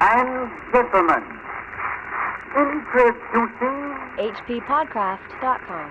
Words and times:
and 0.00 0.50
gentlemen, 0.72 1.22
introducing 2.56 3.94
hppodcraft.com. 4.18 5.90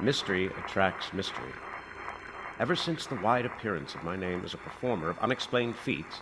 Mystery 0.00 0.46
attracts 0.64 1.12
mystery. 1.12 1.52
Ever 2.58 2.76
since 2.76 3.06
the 3.06 3.16
wide 3.16 3.46
appearance 3.46 3.94
of 3.94 4.02
my 4.02 4.16
name 4.16 4.42
as 4.44 4.54
a 4.54 4.58
performer 4.58 5.10
of 5.10 5.18
unexplained 5.18 5.76
feats, 5.76 6.20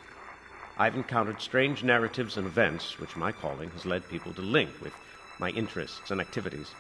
I've 0.77 0.95
encountered 0.95 1.41
strange 1.41 1.83
narratives 1.83 2.37
and 2.37 2.47
events 2.47 2.99
which 2.99 3.17
my 3.17 3.33
calling 3.33 3.71
has 3.71 3.85
led 3.87 4.09
people 4.09 4.33
to 4.35 4.43
link 4.43 4.71
with 4.81 4.93
my 5.39 5.51
interests 5.51 6.11
and 6.11 6.21
activities. 6.21 6.71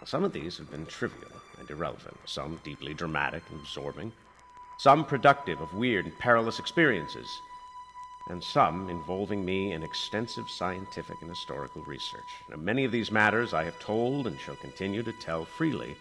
Now, 0.00 0.06
some 0.06 0.24
of 0.24 0.32
these 0.32 0.58
have 0.58 0.70
been 0.70 0.86
trivial 0.86 1.30
and 1.58 1.70
irrelevant, 1.70 2.18
some 2.26 2.60
deeply 2.64 2.94
dramatic 2.94 3.42
and 3.50 3.60
absorbing, 3.60 4.12
some 4.76 5.04
productive 5.04 5.60
of 5.60 5.74
weird 5.74 6.06
and 6.06 6.18
perilous 6.18 6.58
experiences, 6.58 7.40
and 8.28 8.42
some 8.42 8.88
involving 8.88 9.44
me 9.44 9.72
in 9.72 9.82
extensive 9.82 10.48
scientific 10.48 11.20
and 11.20 11.30
historical 11.30 11.82
research. 11.82 12.20
Now, 12.48 12.56
many 12.56 12.84
of 12.84 12.92
these 12.92 13.10
matters 13.10 13.52
I 13.52 13.64
have 13.64 13.78
told 13.78 14.26
and 14.26 14.38
shall 14.38 14.56
continue 14.56 15.02
to 15.02 15.12
tell 15.12 15.44
freely, 15.44 15.96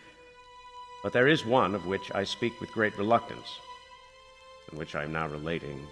but 1.04 1.14
there 1.14 1.28
is 1.28 1.46
one 1.46 1.74
of 1.74 1.88
which 1.88 2.12
I 2.14 2.24
speak 2.24 2.60
with 2.62 2.72
great 2.72 2.98
reluctance, 2.98 3.60
and 4.70 4.78
which 4.78 4.96
I 4.96 5.04
am 5.04 5.12
now 5.12 5.28
relating 5.28 5.88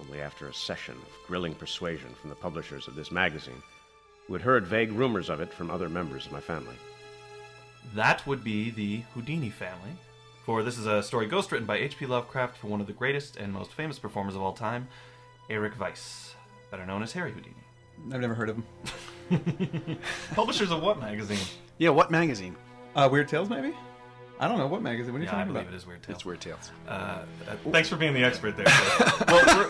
only 0.00 0.20
after 0.20 0.48
a 0.48 0.54
session 0.54 0.94
of 0.94 1.26
grilling 1.26 1.54
persuasion 1.54 2.14
from 2.20 2.30
the 2.30 2.36
publishers 2.36 2.86
of 2.86 2.94
this 2.94 3.10
magazine, 3.10 3.62
who 4.26 4.34
had 4.34 4.42
heard 4.42 4.66
vague 4.66 4.92
rumors 4.92 5.28
of 5.28 5.40
it 5.40 5.52
from 5.52 5.70
other 5.70 5.88
members 5.88 6.26
of 6.26 6.32
my 6.32 6.40
family. 6.40 6.76
That 7.94 8.26
would 8.26 8.42
be 8.44 8.70
the 8.70 8.98
Houdini 9.14 9.50
family. 9.50 9.92
For 10.46 10.62
this 10.62 10.78
is 10.78 10.86
a 10.86 11.02
story 11.02 11.26
ghostwritten 11.28 11.66
by 11.66 11.78
H.P. 11.78 12.06
Lovecraft 12.06 12.56
for 12.56 12.68
one 12.68 12.80
of 12.80 12.86
the 12.86 12.92
greatest 12.92 13.34
and 13.34 13.52
most 13.52 13.72
famous 13.72 13.98
performers 13.98 14.36
of 14.36 14.42
all 14.42 14.52
time, 14.52 14.86
Eric 15.50 15.72
Weiss, 15.80 16.36
better 16.70 16.86
known 16.86 17.02
as 17.02 17.12
Harry 17.14 17.32
Houdini. 17.32 17.56
I've 18.12 18.20
never 18.20 18.32
heard 18.32 18.50
of 18.50 18.56
him. 19.28 19.98
Publishers 20.36 20.70
of 20.70 20.82
what 20.82 21.00
magazine? 21.00 21.44
Yeah, 21.78 21.88
what 21.90 22.12
magazine? 22.12 22.54
Uh, 22.94 23.08
Weird 23.10 23.26
Tales, 23.26 23.50
maybe? 23.50 23.74
I 24.38 24.48
don't 24.48 24.58
know. 24.58 24.66
What 24.66 24.82
magazine? 24.82 25.14
What 25.14 25.20
are 25.20 25.24
you 25.24 25.30
Yeah, 25.30 25.36
I 25.36 25.38
talking 25.38 25.52
believe 25.54 25.68
about? 25.68 25.74
it 25.74 25.76
is 25.78 25.86
Weird 25.86 26.02
Tales. 26.02 26.16
It's 26.16 26.24
Weird 26.26 26.40
Tales. 26.42 26.70
Uh, 26.86 26.90
uh, 26.90 27.24
thanks 27.70 27.88
for 27.88 27.96
being 27.96 28.12
the 28.12 28.22
expert 28.22 28.54
there. 28.56 28.66
Chris. 28.68 29.20
well, 29.28 29.44
we're, 29.46 29.68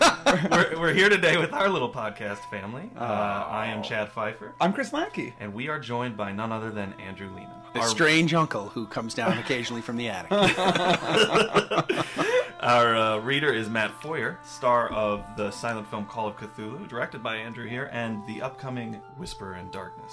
we're, 0.51 0.79
we're 0.81 0.93
here 0.93 1.07
today 1.09 1.37
with 1.37 1.53
our 1.53 1.69
little 1.69 1.89
podcast 1.91 2.39
family. 2.49 2.89
Uh, 2.97 3.01
I 3.03 3.67
am 3.67 3.81
Chad 3.81 4.11
Fifer, 4.11 4.53
I'm 4.59 4.73
Chris 4.73 4.91
Lackey. 4.91 5.33
and 5.39 5.53
we 5.53 5.69
are 5.69 5.79
joined 5.79 6.17
by 6.17 6.33
none 6.33 6.51
other 6.51 6.69
than 6.69 6.93
Andrew 6.99 7.27
Leman. 7.27 7.47
The 7.73 7.79
Our- 7.79 7.87
strange 7.87 8.33
uncle 8.33 8.67
who 8.67 8.87
comes 8.87 9.13
down 9.13 9.37
occasionally 9.37 9.81
from 9.81 9.95
the 9.97 10.09
attic. 10.09 10.31
Our 12.59 12.95
uh, 12.95 13.17
reader 13.19 13.53
is 13.53 13.69
Matt 13.69 13.91
Foyer, 14.01 14.37
star 14.43 14.91
of 14.91 15.23
the 15.37 15.51
silent 15.51 15.87
film 15.89 16.05
Call 16.07 16.27
of 16.27 16.35
Cthulhu, 16.37 16.87
directed 16.89 17.21
by 17.23 17.37
Andrew 17.37 17.67
here, 17.67 17.89
and 17.93 18.25
the 18.27 18.41
upcoming 18.41 18.95
Whisper 19.15 19.55
in 19.55 19.69
Darkness. 19.71 20.11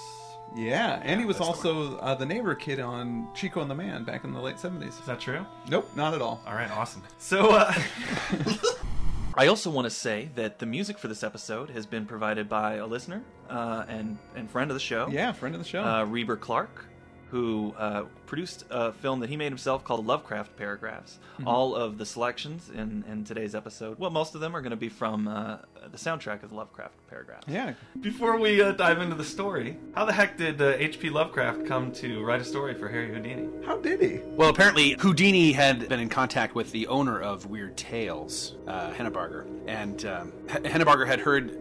Yeah, 0.55 1.01
and 1.03 1.19
he 1.19 1.25
was 1.25 1.37
that's 1.37 1.61
the 1.61 1.69
also 1.69 1.97
uh, 1.97 2.15
the 2.15 2.25
neighbor 2.25 2.55
kid 2.55 2.79
on 2.79 3.27
Chico 3.33 3.61
and 3.61 3.69
the 3.69 3.75
Man 3.75 4.03
back 4.03 4.23
in 4.23 4.31
the 4.33 4.39
late 4.39 4.55
70s. 4.57 4.87
Is 4.99 5.05
that 5.05 5.19
true? 5.19 5.45
Nope, 5.69 5.89
not 5.95 6.13
at 6.13 6.21
all. 6.21 6.41
All 6.47 6.53
right, 6.53 6.71
awesome. 6.71 7.03
So, 7.17 7.49
uh, 7.51 7.73
I 9.37 9.47
also 9.47 9.69
want 9.69 9.85
to 9.85 9.89
say 9.89 10.29
that 10.35 10.59
the 10.59 10.65
music 10.65 10.97
for 10.97 11.09
this 11.09 11.21
episode 11.23 11.69
has 11.71 11.85
been 11.85 12.05
provided 12.05 12.47
by 12.47 12.75
a 12.75 12.85
listener 12.87 13.21
uh, 13.49 13.83
and 13.89 14.17
and 14.35 14.49
friend 14.49 14.71
of 14.71 14.75
the 14.75 14.79
show, 14.81 15.07
Yeah, 15.09 15.33
friend 15.33 15.53
of 15.55 15.61
the 15.61 15.67
show. 15.67 15.83
uh, 15.83 16.05
Reber 16.05 16.37
Clark, 16.37 16.85
who 17.31 17.73
uh, 17.77 18.03
produced 18.27 18.65
a 18.69 18.93
film 18.93 19.19
that 19.19 19.29
he 19.29 19.37
made 19.37 19.49
himself 19.49 19.83
called 19.83 20.05
Lovecraft 20.05 20.55
Paragraphs. 20.57 21.17
Mm-hmm. 21.35 21.47
All 21.47 21.75
of 21.75 21.97
the 21.97 22.05
selections 22.05 22.69
in, 22.73 23.03
in 23.11 23.23
today's 23.25 23.55
episode, 23.55 23.99
well, 23.99 24.09
most 24.09 24.35
of 24.35 24.41
them 24.41 24.55
are 24.55 24.61
going 24.61 24.71
to 24.71 24.77
be 24.77 24.89
from 24.89 25.27
uh, 25.27 25.57
the 25.91 25.97
soundtrack 25.97 26.43
of 26.43 26.49
the 26.49 26.55
Lovecraft 26.55 26.93
Paragraphs. 27.09 27.45
yeah. 27.47 27.73
Before 27.99 28.39
we 28.39 28.61
uh, 28.61 28.71
dive 28.71 28.99
into 29.01 29.15
the 29.15 29.23
story, 29.23 29.77
how 29.95 30.05
the 30.05 30.13
heck 30.13 30.37
did 30.37 30.61
uh, 30.61 30.73
H.P. 30.77 31.09
Lovecraft 31.09 31.65
come 31.65 31.91
to 31.93 32.23
write 32.23 32.41
a 32.41 32.45
story 32.45 32.73
for 32.73 32.87
Harry 32.87 33.13
Houdini? 33.13 33.49
How 33.65 33.77
did 33.77 34.01
he? 34.01 34.19
well, 34.35 34.49
apparently 34.49 34.95
Houdini 34.99 35.51
had 35.51 35.89
been 35.89 35.99
in 35.99 36.09
contact 36.09 36.55
with 36.55 36.71
the 36.71 36.87
owner 36.87 37.19
of 37.21 37.47
Weird 37.47 37.75
Tales, 37.75 38.55
uh, 38.67 38.91
Henneberger, 38.91 39.45
and 39.67 40.05
um, 40.05 40.31
H- 40.49 40.63
Henneberger 40.63 41.05
had 41.07 41.19
heard 41.19 41.57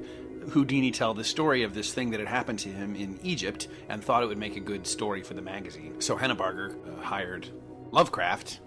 Houdini 0.50 0.90
tell 0.90 1.14
the 1.14 1.24
story 1.24 1.62
of 1.62 1.74
this 1.74 1.92
thing 1.92 2.10
that 2.10 2.20
had 2.20 2.28
happened 2.28 2.58
to 2.60 2.68
him 2.68 2.94
in 2.96 3.18
Egypt 3.22 3.68
and 3.88 4.02
thought 4.02 4.22
it 4.22 4.26
would 4.26 4.38
make 4.38 4.56
a 4.56 4.60
good 4.60 4.86
story 4.86 5.22
for 5.22 5.34
the 5.34 5.42
magazine. 5.42 6.00
So 6.00 6.16
Henneberger 6.16 6.74
uh, 6.98 7.02
hired 7.02 7.48
Lovecraft 7.90 8.60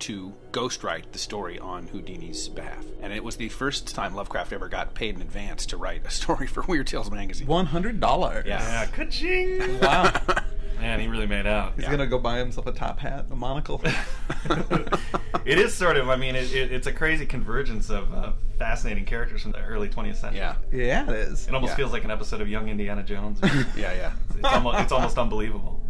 to 0.00 0.32
ghostwrite 0.52 1.10
the 1.10 1.18
story 1.18 1.58
on 1.58 1.88
Houdini's 1.88 2.48
behalf. 2.48 2.84
And 3.02 3.12
it 3.12 3.24
was 3.24 3.36
the 3.36 3.48
first 3.48 3.92
time 3.94 4.14
Lovecraft 4.14 4.52
ever 4.52 4.68
got 4.68 4.94
paid 4.94 5.16
in 5.16 5.22
advance 5.22 5.66
to 5.66 5.76
write 5.76 6.06
a 6.06 6.10
story 6.12 6.46
for 6.46 6.62
Weird 6.62 6.86
Tales 6.86 7.10
magazine. 7.10 7.48
$100. 7.48 8.46
Yeah. 8.46 8.60
Yeah, 8.60 8.86
ka-ching! 8.86 9.80
Wow. 9.80 10.12
Man, 10.80 11.00
he 11.00 11.08
really 11.08 11.26
made 11.26 11.46
out. 11.46 11.74
He's 11.76 11.86
going 11.86 11.98
to 11.98 12.06
go 12.06 12.18
buy 12.18 12.38
himself 12.38 12.66
a 12.66 12.72
top 12.72 12.98
hat, 13.00 13.26
a 13.30 13.36
monocle. 13.36 13.82
it 15.44 15.58
is 15.58 15.74
sort 15.74 15.96
of. 15.96 16.08
I 16.08 16.16
mean, 16.16 16.34
it, 16.36 16.52
it, 16.52 16.72
it's 16.72 16.86
a 16.86 16.92
crazy 16.92 17.26
convergence 17.26 17.90
of 17.90 18.12
uh, 18.14 18.32
fascinating 18.58 19.04
characters 19.04 19.42
from 19.42 19.52
the 19.52 19.60
early 19.60 19.88
20th 19.88 20.16
century. 20.16 20.38
Yeah. 20.38 20.54
yeah, 20.72 21.04
it 21.08 21.14
is. 21.14 21.48
It 21.48 21.54
almost 21.54 21.72
Yeah. 21.72 21.76
feels 21.76 21.92
like 21.92 22.04
an 22.04 22.10
episode 22.10 22.40
of 22.40 22.48
Young 22.48 22.68
Indiana 22.68 23.02
Jones. 23.02 23.40
Yeah, 23.76 23.92
yeah. 23.92 24.12
it's, 24.34 24.44
almost, 24.44 24.80
it's 24.80 24.92
almost 24.92 25.18
unbelievable. 25.18 25.82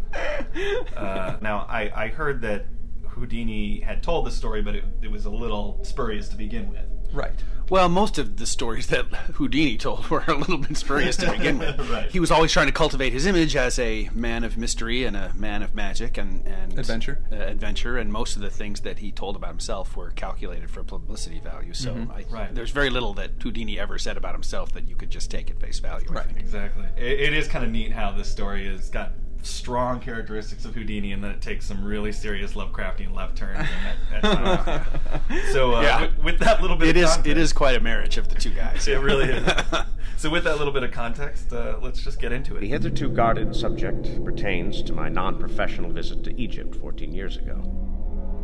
Uh, 0.95 1.37
now, 1.41 1.65
I, 1.69 1.91
I 1.95 2.07
heard 2.09 2.41
that 2.41 2.65
Houdini 3.09 3.79
had 3.79 4.01
told 4.03 4.25
the 4.25 4.31
story, 4.31 4.61
but 4.61 4.75
it, 4.75 4.83
it 5.01 5.11
was 5.11 5.25
a 5.25 5.29
little 5.29 5.79
spurious 5.83 6.29
to 6.29 6.35
begin 6.35 6.69
with. 6.69 6.85
Right. 7.13 7.33
Well, 7.69 7.87
most 7.87 8.17
of 8.17 8.37
the 8.37 8.47
stories 8.47 8.87
that 8.87 9.05
Houdini 9.35 9.77
told 9.77 10.07
were 10.09 10.23
a 10.27 10.33
little 10.33 10.57
bit 10.57 10.75
spurious 10.75 11.15
to 11.17 11.31
begin 11.31 11.59
with. 11.59 11.77
Right. 11.91 12.09
He 12.09 12.19
was 12.19 12.31
always 12.31 12.51
trying 12.51 12.65
to 12.65 12.71
cultivate 12.73 13.13
his 13.13 13.27
image 13.27 13.55
as 13.55 13.77
a 13.77 14.09
man 14.13 14.43
of 14.43 14.57
mystery 14.57 15.03
and 15.05 15.15
a 15.15 15.31
man 15.35 15.61
of 15.61 15.75
magic 15.75 16.17
and, 16.17 16.47
and 16.47 16.77
Adventure. 16.79 17.21
Uh, 17.31 17.35
adventure, 17.35 17.97
and 17.97 18.11
most 18.11 18.35
of 18.35 18.41
the 18.41 18.49
things 18.49 18.81
that 18.81 18.99
he 18.99 19.11
told 19.11 19.35
about 19.35 19.49
himself 19.49 19.95
were 19.95 20.09
calculated 20.11 20.69
for 20.71 20.83
publicity 20.83 21.39
value. 21.39 21.73
So 21.75 22.07
I, 22.11 22.25
Right. 22.29 22.53
there's 22.55 22.71
very 22.71 22.89
little 22.89 23.13
that 23.15 23.31
Houdini 23.41 23.79
ever 23.79 23.99
said 23.99 24.17
about 24.17 24.33
himself 24.33 24.73
that 24.73 24.87
you 24.87 24.95
could 24.95 25.11
just 25.11 25.29
take 25.29 25.51
at 25.51 25.59
face 25.59 25.77
value. 25.79 26.07
Right. 26.09 26.25
Exactly. 26.37 26.85
It, 26.97 27.19
it 27.19 27.33
is 27.33 27.47
kind 27.47 27.63
of 27.63 27.69
neat 27.71 27.91
how 27.91 28.11
this 28.11 28.31
story 28.31 28.65
has 28.67 28.89
got 28.89 29.11
strong 29.41 29.99
characteristics 29.99 30.65
of 30.65 30.73
Houdini, 30.75 31.11
and 31.13 31.23
then 31.23 31.31
it 31.31 31.41
takes 31.41 31.65
some 31.65 31.83
really 31.83 32.11
serious 32.11 32.53
Lovecraftian 32.53 33.15
left 33.15 33.37
turns. 33.37 33.67
And 34.13 34.23
that, 34.23 34.85
that's 35.29 35.51
so, 35.53 35.75
uh, 35.75 35.81
Yeah. 35.81 36.01
with, 36.01 36.17
with 36.23 36.39
that 36.39 36.61
little 36.61 36.75
bit, 36.77 36.89
It 36.89 36.97
of 36.97 37.03
is. 37.03 37.09
Context- 37.15 37.37
is 37.37 37.53
quite 37.53 37.75
a 37.75 37.79
marriage 37.79 38.17
of 38.17 38.27
the 38.29 38.35
two 38.35 38.49
guys. 38.51 38.87
It 38.87 38.99
really 38.99 39.25
is. 39.29 39.51
so, 40.17 40.29
with 40.29 40.43
that 40.43 40.57
little 40.57 40.73
bit 40.73 40.83
of 40.83 40.91
context, 40.91 41.51
uh, 41.53 41.77
let's 41.81 42.01
just 42.03 42.19
get 42.19 42.31
into 42.31 42.55
it. 42.57 42.61
The 42.61 42.69
hitherto 42.69 43.09
guarded 43.09 43.55
subject 43.55 44.23
pertains 44.25 44.81
to 44.83 44.93
my 44.93 45.09
non 45.09 45.37
professional 45.39 45.91
visit 45.91 46.23
to 46.25 46.39
Egypt 46.41 46.75
14 46.75 47.13
years 47.13 47.37
ago, 47.37 47.61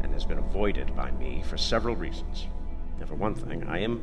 and 0.03 0.13
has 0.13 0.25
been 0.25 0.37
avoided 0.39 0.95
by 0.95 1.11
me 1.11 1.43
for 1.47 1.57
several 1.57 1.95
reasons. 1.95 2.47
And 2.99 3.07
for 3.09 3.15
one 3.15 3.35
thing, 3.35 3.63
I 3.67 3.79
am 3.79 4.01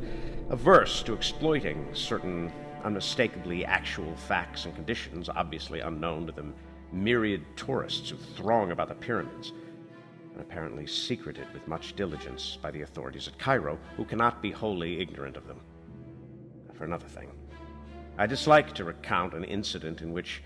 averse 0.51 1.01
to 1.03 1.13
exploiting 1.13 1.87
certain 1.93 2.51
unmistakably 2.83 3.63
actual 3.65 4.13
facts 4.15 4.65
and 4.65 4.75
conditions 4.75 5.29
obviously 5.29 5.79
unknown 5.79 6.25
to 6.27 6.31
the 6.33 6.43
myriad 6.93 7.43
tourists 7.55 8.11
who 8.11 8.17
throng 8.17 8.71
about 8.71 8.87
the 8.87 8.95
pyramids, 8.95 9.51
and 10.31 10.41
apparently 10.41 10.85
secreted 10.85 11.51
with 11.53 11.67
much 11.67 11.95
diligence 11.95 12.57
by 12.61 12.71
the 12.71 12.81
authorities 12.81 13.27
at 13.27 13.37
Cairo, 13.39 13.77
who 13.97 14.05
cannot 14.05 14.41
be 14.41 14.51
wholly 14.51 14.99
ignorant 14.99 15.35
of 15.35 15.47
them. 15.47 15.59
For 16.73 16.85
another 16.85 17.07
thing, 17.07 17.31
I 18.17 18.27
dislike 18.27 18.73
to 18.75 18.83
recount 18.83 19.33
an 19.33 19.43
incident 19.43 20.01
in 20.01 20.13
which 20.13 20.43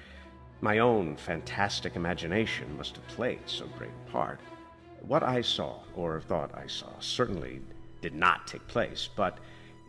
my 0.62 0.80
own 0.80 1.18
fantastic 1.18 1.96
imagination 1.96 2.78
must 2.78 2.96
have 2.96 3.08
played 3.08 3.42
so 3.46 3.68
great 3.78 3.92
a 4.08 4.12
part. 4.12 4.40
What 5.02 5.24
I 5.24 5.42
saw, 5.42 5.82
or 5.96 6.22
thought 6.22 6.52
I 6.56 6.68
saw, 6.68 6.98
certainly 7.00 7.62
did 8.02 8.16
not 8.16 8.48
take 8.48 8.66
place, 8.68 9.10
but 9.16 9.38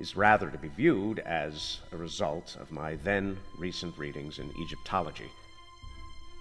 is 0.01 0.17
rather 0.17 0.51
to 0.51 0.59
be 0.59 0.69
viewed 0.69 1.21
as 1.21 1.81
a 1.93 1.97
result 1.97 2.57
of 2.61 2.71
my 2.71 2.97
then 2.97 3.39
recent 3.59 3.97
readings 3.97 4.39
in 4.39 4.53
Egyptology 4.61 5.31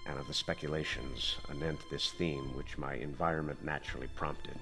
and 0.07 0.19
of 0.19 0.27
the 0.27 0.33
speculations 0.33 1.37
anent 1.49 1.79
this 1.89 2.11
theme 2.11 2.55
which 2.55 2.77
my 2.77 2.95
environment 2.95 3.63
naturally 3.63 4.07
prompted. 4.15 4.57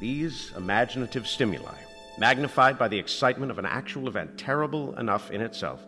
These 0.00 0.52
imaginative 0.56 1.26
stimuli, 1.26 1.78
magnified 2.18 2.78
by 2.78 2.88
the 2.88 2.98
excitement 2.98 3.50
of 3.50 3.58
an 3.58 3.66
actual 3.66 4.08
event 4.08 4.36
terrible 4.36 4.98
enough 4.98 5.30
in 5.30 5.40
itself, 5.40 5.80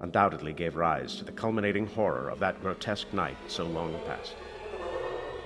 undoubtedly 0.00 0.52
gave 0.52 0.76
rise 0.76 1.16
to 1.16 1.24
the 1.24 1.32
culminating 1.32 1.86
horror 1.86 2.28
of 2.28 2.38
that 2.40 2.60
grotesque 2.60 3.12
night 3.14 3.36
so 3.46 3.64
long 3.64 3.98
past. 4.06 4.34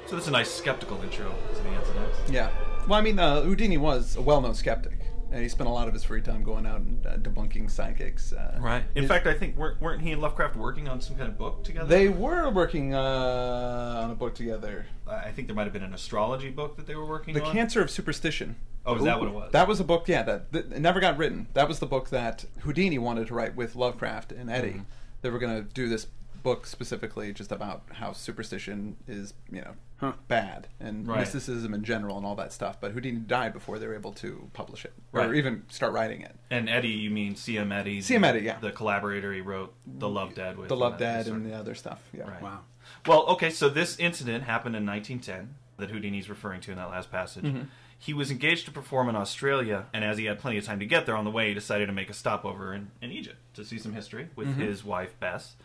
So, 0.07 0.17
this 0.17 0.25
is 0.25 0.29
a 0.29 0.33
nice 0.33 0.51
skeptical 0.51 1.01
intro 1.03 1.33
to 1.55 1.63
the 1.63 1.73
incident. 1.73 2.09
Yeah. 2.31 2.51
Well, 2.89 2.99
I 2.99 3.03
mean, 3.03 3.19
uh, 3.19 3.43
Houdini 3.43 3.77
was 3.77 4.17
a 4.17 4.23
well-known 4.23 4.55
skeptic. 4.55 5.00
And 5.33 5.43
he 5.43 5.49
spent 5.49 5.69
a 5.69 5.73
lot 5.73 5.87
of 5.87 5.95
his 5.95 6.03
free 6.03 6.23
time 6.23 6.43
going 6.43 6.67
out 6.67 6.81
and 6.81 7.07
uh, 7.07 7.17
debunking 7.17 7.71
psychics. 7.71 8.33
Uh, 8.33 8.59
Right. 8.61 8.83
In 8.95 9.07
fact, 9.07 9.27
I 9.27 9.35
think 9.35 9.57
weren't, 9.57 9.81
weren't 9.81 10.03
he 10.03 10.13
and 10.13 10.21
Lovecraft 10.21 10.57
working 10.57 10.89
on 10.89 11.01
some 11.01 11.17
kind 11.17 11.29
of 11.29 11.39
book 11.39 11.63
together? 11.65 11.87
they 11.87 12.09
were 12.09 12.51
working 12.51 12.95
uh, 12.95 14.03
on 14.05 14.11
a 14.11 14.15
book 14.15 14.35
together, 14.35 14.87
I 15.07 15.31
think 15.31 15.49
there 15.49 15.55
might 15.55 15.65
have 15.65 15.73
been 15.73 15.83
an 15.83 15.95
astrology 15.95 16.51
book 16.51 16.77
that 16.77 16.87
they 16.87 16.95
were 16.95 17.07
working 17.07 17.35
"The 17.35 17.43
on. 17.43 17.47
The 17.47 17.53
Cancer 17.53 17.81
of 17.81 17.91
Superstition." 17.91 18.57
Oh, 18.87 18.97
is 18.97 19.05
that 19.05 19.19
what 19.19 19.29
it 19.29 19.35
was? 19.35 19.53
That 19.53 19.69
was 19.69 19.79
a 19.79 19.85
book, 19.85 20.09
yeah, 20.09 20.23
that, 20.23 20.53
that 20.53 20.73
it 20.73 20.81
never 20.81 21.01
got 21.01 21.19
written. 21.19 21.49
That 21.53 21.69
was 21.69 21.81
the 21.81 21.87
book 21.87 22.09
that 22.11 22.47
Houdini 22.61 22.99
wanted 22.99 23.27
to 23.27 23.35
write 23.35 23.55
with 23.55 23.77
Lovecraft 23.77 24.33
and 24.33 24.51
Eddy. 24.51 24.71
Mm-hmm. 24.71 24.83
They 25.21 25.31
were 25.31 25.39
going 25.39 25.55
to 25.55 25.63
do 25.63 25.89
this 25.89 26.07
book 26.43 26.67
specifically 26.67 27.33
just 27.35 27.53
about 27.53 27.83
how 27.93 28.13
superstition 28.13 28.97
is, 29.07 29.35
you 29.53 29.61
know, 29.61 29.75
Huh. 30.01 30.13
bad 30.29 30.67
and 30.81 31.07
Right. 31.07 31.21
mysticism 31.21 31.75
in 31.75 31.85
general 31.85 32.17
and 32.17 32.25
all 32.25 32.35
that 32.37 32.53
stuff. 32.53 32.81
But 32.81 32.93
Houdini 32.93 33.19
died 33.21 33.53
before 33.53 33.79
they 33.79 33.87
were 33.87 33.95
able 33.95 34.13
to 34.15 34.49
publish 34.55 34.85
it 34.87 34.95
or 35.13 35.35
even 35.35 35.65
start 35.69 35.93
writing 35.93 36.23
it. 36.23 36.35
And 36.51 36.69
Eddy, 36.71 36.89
you 36.89 37.11
mean 37.11 37.37
C.M. 37.37 37.71
Eddy? 37.71 38.01
C.M. 38.01 38.25
Eddy, 38.25 38.41
yeah. 38.41 38.59
The 38.61 38.73
collaborator 38.73 39.33
he 39.33 39.43
wrote 39.43 39.75
The 39.87 40.09
Loved 40.09 40.37
Dead 40.37 40.57
with. 40.57 40.69
The 40.69 40.77
Love 40.77 40.93
and 40.93 40.99
Dead 41.01 41.27
and 41.27 41.37
of- 41.45 41.45
the 41.45 41.55
other 41.55 41.75
stuff. 41.75 42.03
Yeah. 42.13 42.31
Right. 42.31 42.41
Wow. 42.43 42.61
Well, 43.07 43.27
okay, 43.27 43.51
so 43.51 43.69
this 43.69 43.99
incident 43.99 44.45
happened 44.45 44.75
in 44.75 44.85
1910 44.87 45.55
that 45.77 45.91
Houdini's 45.91 46.29
referring 46.29 46.61
to 46.63 46.71
in 46.71 46.77
that 46.79 46.91
last 46.91 47.11
passage. 47.11 47.45
Mm-hmm. 47.45 47.63
He 47.99 48.15
was 48.15 48.31
engaged 48.31 48.65
to 48.65 48.71
perform 48.71 49.11
in 49.11 49.17
Australia, 49.17 49.85
and 49.93 50.03
as 50.03 50.17
he 50.17 50.25
had 50.25 50.39
plenty 50.39 50.57
of 50.57 50.65
time 50.65 50.81
to 50.81 50.87
get 50.87 51.05
there 51.05 51.17
on 51.17 51.25
the 51.27 51.31
way, 51.31 51.49
he 51.49 51.55
decided 51.55 51.87
to 51.87 51.93
make 51.93 52.09
a 52.09 52.15
stopover 52.15 52.73
in, 52.73 52.91
in 53.03 53.13
Egypt 53.13 53.37
to 53.55 53.65
see 53.67 53.79
some 53.79 53.93
history 53.93 54.31
with 54.35 54.49
Mm-hmm. 54.49 54.63
his 54.63 54.83
wife, 54.83 55.19
Bess. 55.21 55.57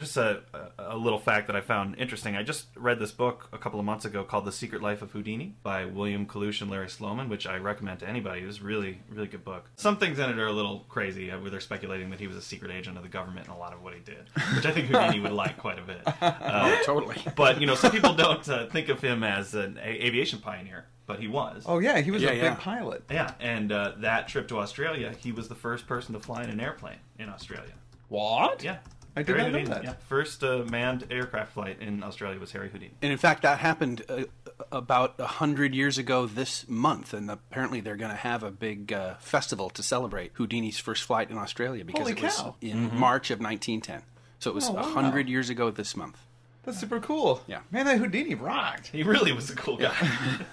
Just 0.00 0.16
a, 0.16 0.40
a, 0.78 0.94
a 0.94 0.96
little 0.96 1.18
fact 1.18 1.46
that 1.48 1.54
I 1.56 1.60
found 1.60 1.96
interesting. 1.98 2.34
I 2.34 2.42
just 2.42 2.68
read 2.74 2.98
this 2.98 3.12
book 3.12 3.48
a 3.52 3.58
couple 3.58 3.78
of 3.78 3.84
months 3.84 4.06
ago 4.06 4.24
called 4.24 4.46
The 4.46 4.52
Secret 4.52 4.80
Life 4.82 5.02
of 5.02 5.10
Houdini 5.10 5.54
by 5.62 5.84
William 5.84 6.24
Kalush 6.24 6.62
and 6.62 6.70
Larry 6.70 6.88
Sloman, 6.88 7.28
which 7.28 7.46
I 7.46 7.56
recommend 7.58 8.00
to 8.00 8.08
anybody. 8.08 8.40
It 8.42 8.46
was 8.46 8.62
really, 8.62 9.02
really 9.10 9.28
good 9.28 9.44
book. 9.44 9.68
Some 9.76 9.98
things 9.98 10.18
in 10.18 10.30
it 10.30 10.38
are 10.38 10.46
a 10.46 10.52
little 10.52 10.86
crazy, 10.88 11.30
uh, 11.30 11.38
where 11.38 11.50
they're 11.50 11.60
speculating 11.60 12.08
that 12.10 12.18
he 12.18 12.26
was 12.26 12.36
a 12.36 12.40
secret 12.42 12.70
agent 12.70 12.96
of 12.96 13.02
the 13.02 13.10
government 13.10 13.46
in 13.46 13.52
a 13.52 13.58
lot 13.58 13.74
of 13.74 13.82
what 13.82 13.92
he 13.92 14.00
did, 14.00 14.24
which 14.56 14.64
I 14.64 14.70
think 14.70 14.86
Houdini 14.86 15.20
would 15.20 15.32
like 15.32 15.58
quite 15.58 15.78
a 15.78 15.82
bit. 15.82 16.00
Uh, 16.22 16.76
Totally. 16.84 17.16
but 17.36 17.60
you 17.60 17.66
know, 17.66 17.74
some 17.74 17.92
people 17.92 18.14
don't 18.14 18.46
uh, 18.48 18.66
think 18.68 18.88
of 18.88 19.00
him 19.02 19.22
as 19.22 19.54
an 19.54 19.78
a- 19.82 20.06
aviation 20.06 20.38
pioneer, 20.38 20.86
but 21.06 21.20
he 21.20 21.28
was. 21.28 21.64
Oh 21.66 21.78
yeah, 21.78 22.00
he 22.00 22.10
was 22.10 22.22
Yeah, 22.22 22.30
a 22.30 22.34
yeah. 22.34 22.50
big 22.54 22.58
pilot. 22.60 23.04
Yeah, 23.10 23.32
and 23.40 23.70
uh, 23.70 23.92
that 23.98 24.28
trip 24.28 24.48
to 24.48 24.58
Australia, 24.58 25.14
he 25.18 25.30
was 25.32 25.48
the 25.48 25.54
first 25.54 25.86
person 25.86 26.14
to 26.14 26.20
fly 26.20 26.42
in 26.42 26.50
an 26.50 26.58
airplane 26.60 26.96
in 27.18 27.28
Australia. 27.28 27.72
What? 28.08 28.62
Yeah, 28.64 28.78
I 29.16 29.22
did 29.22 29.36
Harry 29.36 29.42
not 29.42 29.52
know 29.52 29.58
Houdini, 29.58 29.74
that. 29.74 29.84
Yeah, 29.84 29.94
first 30.08 30.44
uh, 30.44 30.64
manned 30.70 31.06
aircraft 31.10 31.52
flight 31.52 31.78
in 31.80 32.02
Australia 32.02 32.38
was 32.38 32.52
Harry 32.52 32.68
Houdini. 32.68 32.92
And 33.02 33.10
in 33.10 33.18
fact, 33.18 33.42
that 33.42 33.58
happened 33.58 34.02
uh, 34.08 34.24
about 34.70 35.14
a 35.18 35.26
hundred 35.26 35.74
years 35.74 35.98
ago 35.98 36.26
this 36.26 36.68
month, 36.68 37.12
and 37.12 37.30
apparently 37.30 37.80
they're 37.80 37.96
going 37.96 38.12
to 38.12 38.16
have 38.16 38.42
a 38.42 38.50
big 38.50 38.92
uh, 38.92 39.14
festival 39.18 39.68
to 39.70 39.82
celebrate 39.82 40.32
Houdini's 40.34 40.78
first 40.78 41.02
flight 41.02 41.30
in 41.30 41.38
Australia 41.38 41.84
because 41.84 42.02
Holy 42.02 42.12
it 42.12 42.22
was 42.22 42.36
cow. 42.36 42.54
in 42.60 42.94
March 42.96 43.30
of 43.30 43.40
1910. 43.40 44.02
So 44.38 44.50
it 44.50 44.54
was 44.54 44.68
Oh, 44.68 44.72
a 44.72 44.74
wow. 44.76 44.82
hundred 44.82 45.28
years 45.28 45.50
ago 45.50 45.70
this 45.70 45.96
month. 45.96 46.18
That's 46.62 46.78
super 46.78 47.00
cool. 47.00 47.42
Yeah. 47.46 47.60
Man, 47.70 47.86
that 47.86 47.98
Houdini 47.98 48.34
rocked. 48.34 48.88
He 48.88 49.02
really 49.02 49.32
was 49.32 49.50
a 49.50 49.56
cool 49.56 49.76
guy. 49.78 49.92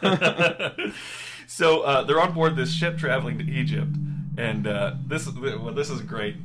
so 1.48 1.82
uh, 1.82 2.04
they're 2.04 2.20
on 2.22 2.34
board 2.34 2.56
this 2.56 2.74
ship 2.74 2.98
traveling 2.98 3.38
to 3.40 3.44
Egypt, 3.46 3.96
and 4.38 4.68
uh, 4.68 4.96
this 5.06 5.28
well, 5.30 5.74
this 5.74 5.90
is 5.90 6.02
great 6.02 6.36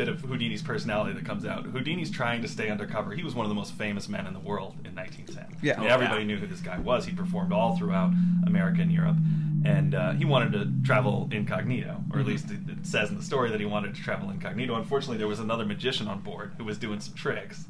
bit 0.00 0.08
of 0.08 0.18
Houdini's 0.22 0.62
personality 0.62 1.12
that 1.12 1.26
comes 1.26 1.44
out. 1.44 1.66
Houdini's 1.66 2.10
trying 2.10 2.40
to 2.40 2.48
stay 2.48 2.70
undercover. 2.70 3.12
He 3.12 3.22
was 3.22 3.34
one 3.34 3.44
of 3.44 3.50
the 3.50 3.54
most 3.54 3.74
famous 3.74 4.08
men 4.08 4.26
in 4.26 4.32
the 4.32 4.40
world 4.40 4.76
in 4.86 4.94
1910. 4.94 5.58
Yeah. 5.62 5.76
I 5.76 5.80
mean, 5.80 5.90
everybody 5.90 6.20
yeah. 6.22 6.26
knew 6.28 6.36
who 6.38 6.46
this 6.46 6.60
guy 6.60 6.78
was. 6.78 7.04
He 7.04 7.12
performed 7.12 7.52
all 7.52 7.76
throughout 7.76 8.10
America 8.46 8.80
and 8.80 8.90
Europe, 8.90 9.18
and 9.66 9.94
uh, 9.94 10.12
he 10.12 10.24
wanted 10.24 10.52
to 10.52 10.72
travel 10.86 11.28
incognito, 11.30 12.02
or 12.14 12.20
at 12.20 12.24
least 12.26 12.50
it, 12.50 12.60
it 12.66 12.86
says 12.86 13.10
in 13.10 13.18
the 13.18 13.22
story 13.22 13.50
that 13.50 13.60
he 13.60 13.66
wanted 13.66 13.94
to 13.94 14.00
travel 14.02 14.30
incognito. 14.30 14.74
Unfortunately, 14.74 15.18
there 15.18 15.28
was 15.28 15.38
another 15.38 15.66
magician 15.66 16.08
on 16.08 16.20
board 16.20 16.52
who 16.56 16.64
was 16.64 16.78
doing 16.78 16.98
some 17.00 17.14
tricks. 17.14 17.66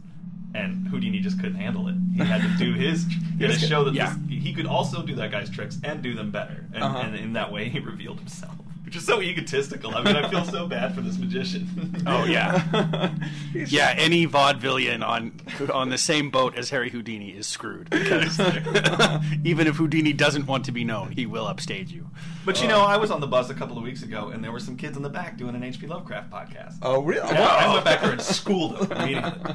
And 0.52 0.88
Houdini 0.88 1.20
just 1.20 1.38
couldn't 1.38 1.54
handle 1.60 1.86
it. 1.86 1.94
He 2.16 2.24
had 2.24 2.42
to 2.42 2.48
do 2.64 2.72
his. 2.86 3.06
He 3.38 3.44
had 3.44 3.52
to 3.52 3.58
show 3.58 3.84
that 3.84 3.94
Yeah. 3.94 4.16
this, 4.28 4.42
he 4.42 4.52
could 4.52 4.66
also 4.66 5.00
do 5.02 5.14
that 5.16 5.30
guy's 5.30 5.48
tricks 5.48 5.78
and 5.84 6.02
do 6.02 6.12
them 6.14 6.30
better. 6.32 6.66
And, 6.74 6.82
Uh-huh. 6.82 6.98
and 6.98 7.14
in 7.16 7.32
that 7.34 7.52
way, 7.52 7.68
he 7.68 7.78
revealed 7.78 8.18
himself. 8.18 8.54
Which 8.90 8.96
is 8.96 9.06
so 9.06 9.22
egotistical. 9.22 9.94
I 9.94 10.02
mean, 10.02 10.16
I 10.16 10.28
feel 10.28 10.44
so 10.44 10.66
bad 10.66 10.96
for 10.96 11.00
this 11.00 11.16
magician. 11.16 11.68
Oh 12.06 12.24
yeah, 12.24 13.12
yeah. 13.54 13.94
Any 13.96 14.26
vaudevillian 14.26 15.06
on 15.06 15.32
on 15.72 15.90
the 15.90 15.98
same 15.98 16.30
boat 16.30 16.56
as 16.56 16.70
Harry 16.70 16.88
Houdini 16.90 17.30
is 17.30 17.46
screwed 17.46 17.90
because 17.90 18.40
even 19.44 19.66
if 19.66 19.76
Houdini 19.76 20.12
doesn't 20.12 20.46
want 20.46 20.64
to 20.64 20.72
be 20.72 20.82
known, 20.82 21.12
he 21.12 21.26
will 21.26 21.46
upstage 21.46 21.92
you. 21.92 22.08
But 22.44 22.62
you 22.62 22.68
know, 22.68 22.80
I 22.80 22.96
was 22.96 23.10
on 23.10 23.20
the 23.20 23.26
bus 23.26 23.50
a 23.50 23.54
couple 23.54 23.76
of 23.76 23.84
weeks 23.84 24.02
ago, 24.02 24.30
and 24.30 24.42
there 24.42 24.50
were 24.50 24.60
some 24.60 24.76
kids 24.76 24.96
in 24.96 25.02
the 25.02 25.10
back 25.10 25.36
doing 25.36 25.54
an 25.54 25.62
H.P. 25.62 25.86
Lovecraft 25.86 26.30
podcast. 26.30 26.78
Oh 26.82 27.02
really? 27.02 27.28
Yeah, 27.28 27.46
I 27.46 27.72
went 27.72 27.84
back 27.84 28.00
there 28.00 28.12
and 28.12 28.22
schooled 28.22 28.78
them 28.78 28.92
immediately. 28.92 29.54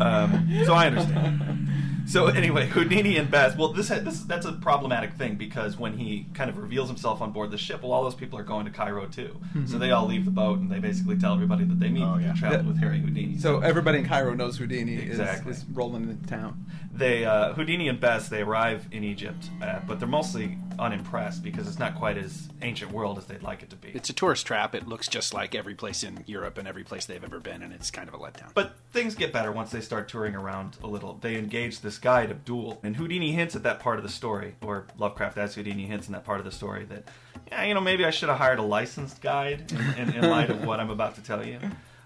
Um, 0.00 0.64
so 0.64 0.74
I 0.74 0.86
understand. 0.86 1.68
So 2.06 2.26
anyway, 2.28 2.66
Houdini 2.68 3.16
and 3.16 3.30
Bess. 3.30 3.56
Well, 3.56 3.72
this, 3.72 3.88
this 3.88 4.20
that's 4.20 4.46
a 4.46 4.52
problematic 4.52 5.14
thing 5.14 5.34
because 5.34 5.76
when 5.76 5.98
he 5.98 6.26
kind 6.34 6.48
of 6.48 6.56
reveals 6.58 6.88
himself 6.88 7.20
on 7.20 7.32
board 7.32 7.50
the 7.50 7.58
ship, 7.58 7.82
well, 7.82 7.92
all 7.92 8.04
those 8.04 8.14
people 8.14 8.38
are 8.38 8.44
going 8.44 8.64
to 8.64 8.70
Cairo 8.70 9.06
too. 9.06 9.36
So 9.66 9.76
they 9.78 9.90
all 9.90 10.06
leave 10.06 10.24
the 10.24 10.30
boat 10.30 10.60
and 10.60 10.70
they 10.70 10.78
basically 10.78 11.18
tell 11.18 11.34
everybody 11.34 11.64
that 11.64 11.80
they 11.80 11.88
meet 11.88 12.04
Oh, 12.04 12.18
yeah. 12.18 12.32
traveled 12.34 12.62
Yeah. 12.62 12.68
with 12.68 12.78
Harry 12.78 13.00
Houdini. 13.00 13.38
So 13.38 13.60
everybody 13.60 13.98
in 13.98 14.06
Cairo 14.06 14.34
knows 14.34 14.56
Houdini 14.58 14.94
Exactly. 14.96 15.50
is, 15.52 15.58
is 15.58 15.64
rolling 15.72 16.08
into 16.08 16.26
town. 16.26 16.64
they 16.92 17.24
uh, 17.24 17.52
Houdini 17.54 17.88
and 17.88 17.98
Bess 18.00 18.28
they 18.28 18.42
arrive 18.42 18.86
in 18.92 19.02
Egypt, 19.02 19.50
uh, 19.60 19.80
but 19.86 19.98
they're 19.98 20.08
mostly 20.08 20.58
unimpressed 20.78 21.42
because 21.42 21.66
it's 21.66 21.78
not 21.78 21.94
quite 21.96 22.18
as 22.18 22.48
ancient 22.62 22.92
world 22.92 23.18
as 23.18 23.26
they'd 23.26 23.42
like 23.42 23.62
it 23.62 23.70
to 23.70 23.76
be. 23.76 23.88
It's 23.88 24.10
a 24.10 24.12
tourist 24.12 24.46
trap. 24.46 24.74
It 24.74 24.86
looks 24.86 25.08
just 25.08 25.34
like 25.34 25.54
every 25.54 25.74
place 25.74 26.02
in 26.02 26.24
Europe 26.26 26.58
and 26.58 26.66
every 26.68 26.84
place 26.84 27.06
they've 27.06 27.22
ever 27.22 27.40
been, 27.40 27.62
and 27.62 27.72
it's 27.72 27.90
kind 27.90 28.08
of 28.08 28.14
a 28.14 28.18
letdown. 28.18 28.52
But 28.54 28.76
things 28.92 29.14
get 29.14 29.32
better 29.32 29.52
once 29.52 29.70
they 29.70 29.80
start 29.80 30.08
touring 30.08 30.34
around 30.34 30.76
a 30.82 30.86
little. 30.86 31.14
They 31.14 31.36
engage 31.36 31.80
this 31.80 31.98
guide, 31.98 32.30
Abdul, 32.30 32.80
and 32.82 32.96
Houdini 32.96 33.32
hints 33.32 33.56
at 33.56 33.62
that 33.64 33.80
part 33.80 33.98
of 33.98 34.02
the 34.02 34.08
story, 34.10 34.56
or 34.60 34.86
Lovecraft 34.98 35.38
as 35.38 35.54
Houdini 35.54 35.86
hints 35.86 36.06
in 36.06 36.12
that 36.12 36.24
part 36.24 36.38
of 36.38 36.44
the 36.44 36.52
story 36.52 36.84
that, 36.86 37.04
yeah, 37.48 37.64
you 37.64 37.74
know, 37.74 37.80
maybe 37.80 38.04
I 38.04 38.10
should 38.10 38.28
have 38.28 38.38
hired 38.38 38.58
a 38.58 38.62
licensed 38.62 39.20
guide 39.22 39.72
in, 39.72 40.08
in, 40.08 40.14
in 40.16 40.30
light 40.30 40.50
of 40.50 40.64
what 40.64 40.80
I'm 40.80 40.90
about 40.90 41.14
to 41.16 41.22
tell 41.22 41.46
you. 41.46 41.58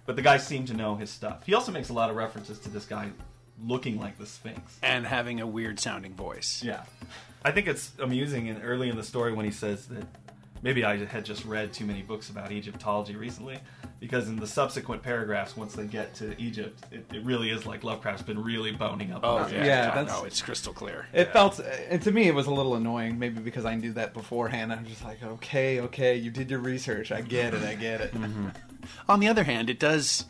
But 0.06 0.16
the 0.16 0.22
guy 0.22 0.38
seemed 0.38 0.68
to 0.68 0.74
know 0.74 0.96
his 0.96 1.10
stuff. 1.10 1.44
He 1.46 1.54
also 1.54 1.70
makes 1.72 1.88
a 1.88 1.92
lot 1.92 2.10
of 2.10 2.16
references 2.16 2.58
to 2.60 2.68
this 2.68 2.84
guy 2.84 3.10
looking 3.62 4.00
like 4.00 4.18
the 4.18 4.26
Sphinx. 4.26 4.78
and 4.82 5.06
having 5.06 5.40
a 5.40 5.46
weird 5.46 5.78
sounding 5.78 6.14
voice. 6.14 6.62
Yeah. 6.64 6.84
I 7.44 7.52
think 7.52 7.66
it's 7.66 7.92
amusing 7.98 8.48
and 8.48 8.60
early 8.64 8.88
in 8.88 8.96
the 8.96 9.02
story 9.02 9.32
when 9.32 9.44
he 9.44 9.50
says 9.50 9.86
that 9.86 10.04
maybe 10.62 10.84
I 10.84 11.04
had 11.06 11.24
just 11.24 11.44
read 11.44 11.72
too 11.72 11.86
many 11.86 12.02
books 12.02 12.28
about 12.28 12.52
Egyptology 12.52 13.16
recently, 13.16 13.58
because 13.98 14.28
in 14.28 14.36
the 14.36 14.46
subsequent 14.46 15.02
paragraphs, 15.02 15.56
once 15.56 15.74
they 15.74 15.86
get 15.86 16.14
to 16.16 16.38
Egypt, 16.40 16.84
it, 16.92 17.06
it 17.14 17.24
really 17.24 17.50
is 17.50 17.64
like 17.64 17.82
Lovecraft's 17.82 18.22
been 18.22 18.42
really 18.42 18.72
boning 18.72 19.10
up. 19.12 19.20
Oh 19.24 19.38
on 19.38 19.50
yeah, 19.52 19.60
it. 19.62 19.66
Yeah, 19.66 19.86
God, 19.86 19.94
that's- 19.96 20.20
no, 20.20 20.26
it's 20.26 20.42
crystal 20.42 20.74
clear. 20.74 21.06
It 21.14 21.32
felt, 21.32 21.60
and 21.60 22.02
to 22.02 22.12
me, 22.12 22.28
it 22.28 22.34
was 22.34 22.46
a 22.46 22.52
little 22.52 22.74
annoying. 22.74 23.18
Maybe 23.18 23.40
because 23.40 23.64
I 23.64 23.74
knew 23.74 23.92
that 23.92 24.12
beforehand. 24.12 24.72
I'm 24.72 24.84
just 24.84 25.02
like, 25.04 25.22
okay, 25.22 25.80
okay, 25.80 26.16
you 26.16 26.30
did 26.30 26.50
your 26.50 26.60
research. 26.60 27.10
I 27.10 27.22
get 27.22 27.54
it. 27.54 27.62
I 27.62 27.74
get 27.74 28.02
it. 28.02 28.12
Mm-hmm. 28.12 28.48
On 29.08 29.20
the 29.20 29.28
other 29.28 29.44
hand, 29.44 29.70
it 29.70 29.78
does. 29.78 30.24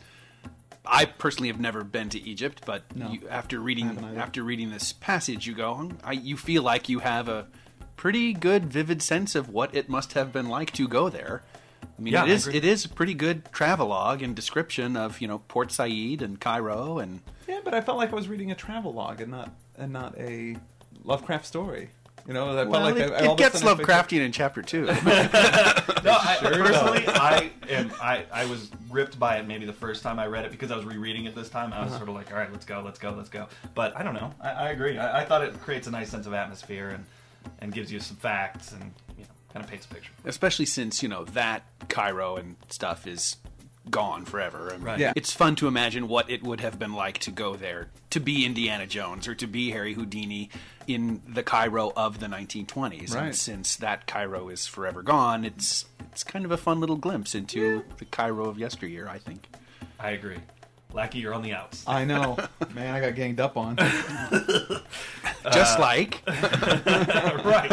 I 0.85 1.05
personally 1.05 1.49
have 1.49 1.59
never 1.59 1.83
been 1.83 2.09
to 2.09 2.19
Egypt, 2.19 2.63
but 2.65 2.83
No, 2.95 3.11
you, 3.11 3.27
after 3.29 3.59
reading 3.59 4.15
after 4.17 4.43
reading 4.43 4.71
this 4.71 4.93
passage, 4.93 5.45
you 5.45 5.53
go, 5.53 5.75
"Hmm, 5.75 5.91
I, 6.03 6.13
you 6.13 6.37
feel 6.37 6.63
like 6.63 6.89
you 6.89 6.99
have 6.99 7.27
a 7.29 7.47
pretty 7.95 8.33
good, 8.33 8.65
vivid 8.65 8.99
sense 9.01 9.35
of 9.35 9.47
what 9.49 9.75
it 9.75 9.87
must 9.87 10.13
have 10.13 10.33
been 10.33 10.49
like 10.49 10.71
to 10.71 10.87
go 10.87 11.07
there. 11.07 11.43
I 11.83 12.01
mean, 12.01 12.13
Yeah, 12.13 12.23
it 12.23 12.31
is 12.31 12.47
it 12.47 12.65
is 12.65 12.83
a 12.85 12.89
pretty 12.89 13.13
good 13.13 13.45
travelogue 13.51 14.23
and 14.23 14.35
description 14.35 14.97
of 14.97 15.21
you 15.21 15.27
know 15.27 15.39
Port 15.47 15.71
Said 15.71 16.21
and 16.23 16.39
Cairo 16.39 16.97
and 16.97 17.21
Yeah, 17.47 17.59
but 17.63 17.75
I 17.75 17.81
felt 17.81 17.97
like 17.99 18.11
I 18.11 18.15
was 18.15 18.27
reading 18.27 18.51
a 18.51 18.55
travel 18.55 18.91
log 18.93 19.21
and 19.21 19.29
not 19.31 19.53
and 19.77 19.93
not 19.93 20.17
a 20.17 20.57
Lovecraft 21.03 21.45
story. 21.45 21.89
You 22.27 22.33
know, 22.33 22.51
I 22.51 22.55
felt 22.55 22.69
well, 22.69 22.81
like 22.81 22.95
it, 22.97 23.11
I, 23.11 23.23
it 23.23 23.27
all 23.27 23.35
gets 23.35 23.59
sudden 23.59 23.77
picked 23.77 23.89
Lovecraftian 23.89 24.21
in 24.21 24.31
chapter 24.31 24.61
two. 24.61 24.85
No, 26.03 26.13
I, 26.13 26.37
personally, 26.41 27.03
I 27.07 27.51
am. 27.69 27.91
I, 28.01 28.25
I 28.33 28.45
was 28.45 28.71
ripped 28.89 29.19
by 29.19 29.37
it 29.37 29.47
maybe 29.47 29.67
the 29.67 29.73
first 29.73 30.01
time 30.01 30.17
I 30.17 30.25
read 30.25 30.45
it 30.45 30.51
because 30.51 30.71
I 30.71 30.75
was 30.75 30.83
rereading 30.83 31.25
it 31.25 31.35
this 31.35 31.47
time. 31.47 31.73
I 31.73 31.81
was 31.81 31.89
uh-huh. 31.89 31.97
sort 31.97 32.09
of 32.09 32.15
like, 32.15 32.31
all 32.31 32.37
right, 32.39 32.51
let's 32.51 32.65
go, 32.65 32.81
let's 32.83 32.97
go, 32.97 33.11
let's 33.11 33.29
go. 33.29 33.47
But 33.75 33.95
I 33.95 34.01
don't 34.01 34.15
know. 34.15 34.33
I, 34.41 34.49
I 34.49 34.69
agree. 34.69 34.97
I, 34.97 35.21
I 35.21 35.25
thought 35.25 35.43
it 35.43 35.59
creates 35.61 35.85
a 35.85 35.91
nice 35.91 36.09
sense 36.09 36.25
of 36.25 36.33
atmosphere 36.33 36.89
and 36.89 37.05
and 37.59 37.71
gives 37.71 37.91
you 37.91 37.99
some 37.99 38.17
facts 38.17 38.71
and 38.71 38.91
you 39.17 39.23
know 39.23 39.29
kind 39.53 39.63
of 39.63 39.69
paints 39.69 39.85
a 39.85 39.89
picture. 39.89 40.11
especially 40.25 40.65
since 40.65 41.03
you 41.03 41.09
know 41.09 41.25
that 41.25 41.63
Cairo 41.89 42.37
and 42.37 42.55
stuff 42.69 43.05
is 43.05 43.37
gone 43.89 44.25
forever. 44.25 44.69
I 44.69 44.73
mean, 44.73 44.83
Right. 44.83 44.99
Yeah. 44.99 45.13
It's 45.15 45.33
fun 45.33 45.55
to 45.57 45.67
imagine 45.67 46.07
what 46.07 46.29
it 46.29 46.43
would 46.43 46.59
have 46.61 46.77
been 46.77 46.93
like 46.93 47.17
to 47.19 47.31
go 47.31 47.55
there, 47.55 47.89
to 48.11 48.19
be 48.19 48.45
Indiana 48.45 48.85
Jones 48.85 49.27
or 49.27 49.35
to 49.35 49.47
be 49.47 49.71
Harry 49.71 49.93
Houdini 49.93 50.49
in 50.87 51.21
the 51.27 51.43
Cairo 51.43 51.91
of 51.95 52.19
the 52.19 52.27
1920s. 52.27 53.13
Right. 53.13 53.25
And 53.25 53.35
since 53.35 53.75
that 53.77 54.05
Cairo 54.07 54.49
is 54.49 54.67
forever 54.67 55.01
gone, 55.01 55.45
it's 55.45 55.85
it's 56.11 56.23
kind 56.23 56.45
of 56.45 56.51
a 56.51 56.57
fun 56.57 56.79
little 56.79 56.97
glimpse 56.97 57.33
into 57.33 57.83
the 57.97 58.05
Cairo 58.05 58.45
of 58.45 58.59
yesteryear. 58.59 59.07
I 59.07 59.17
think. 59.17 59.47
I 59.99 60.11
agree. 60.11 60.39
Lackey, 60.93 61.19
you're 61.19 61.33
on 61.33 61.41
the 61.41 61.53
outs. 61.53 61.83
I 61.87 62.03
know, 62.03 62.37
man. 62.73 62.93
I 62.93 62.99
got 62.99 63.15
ganged 63.15 63.39
up 63.39 63.55
on. 63.55 63.77
Just 65.53 65.79
like 65.79 66.21
right. 66.27 67.71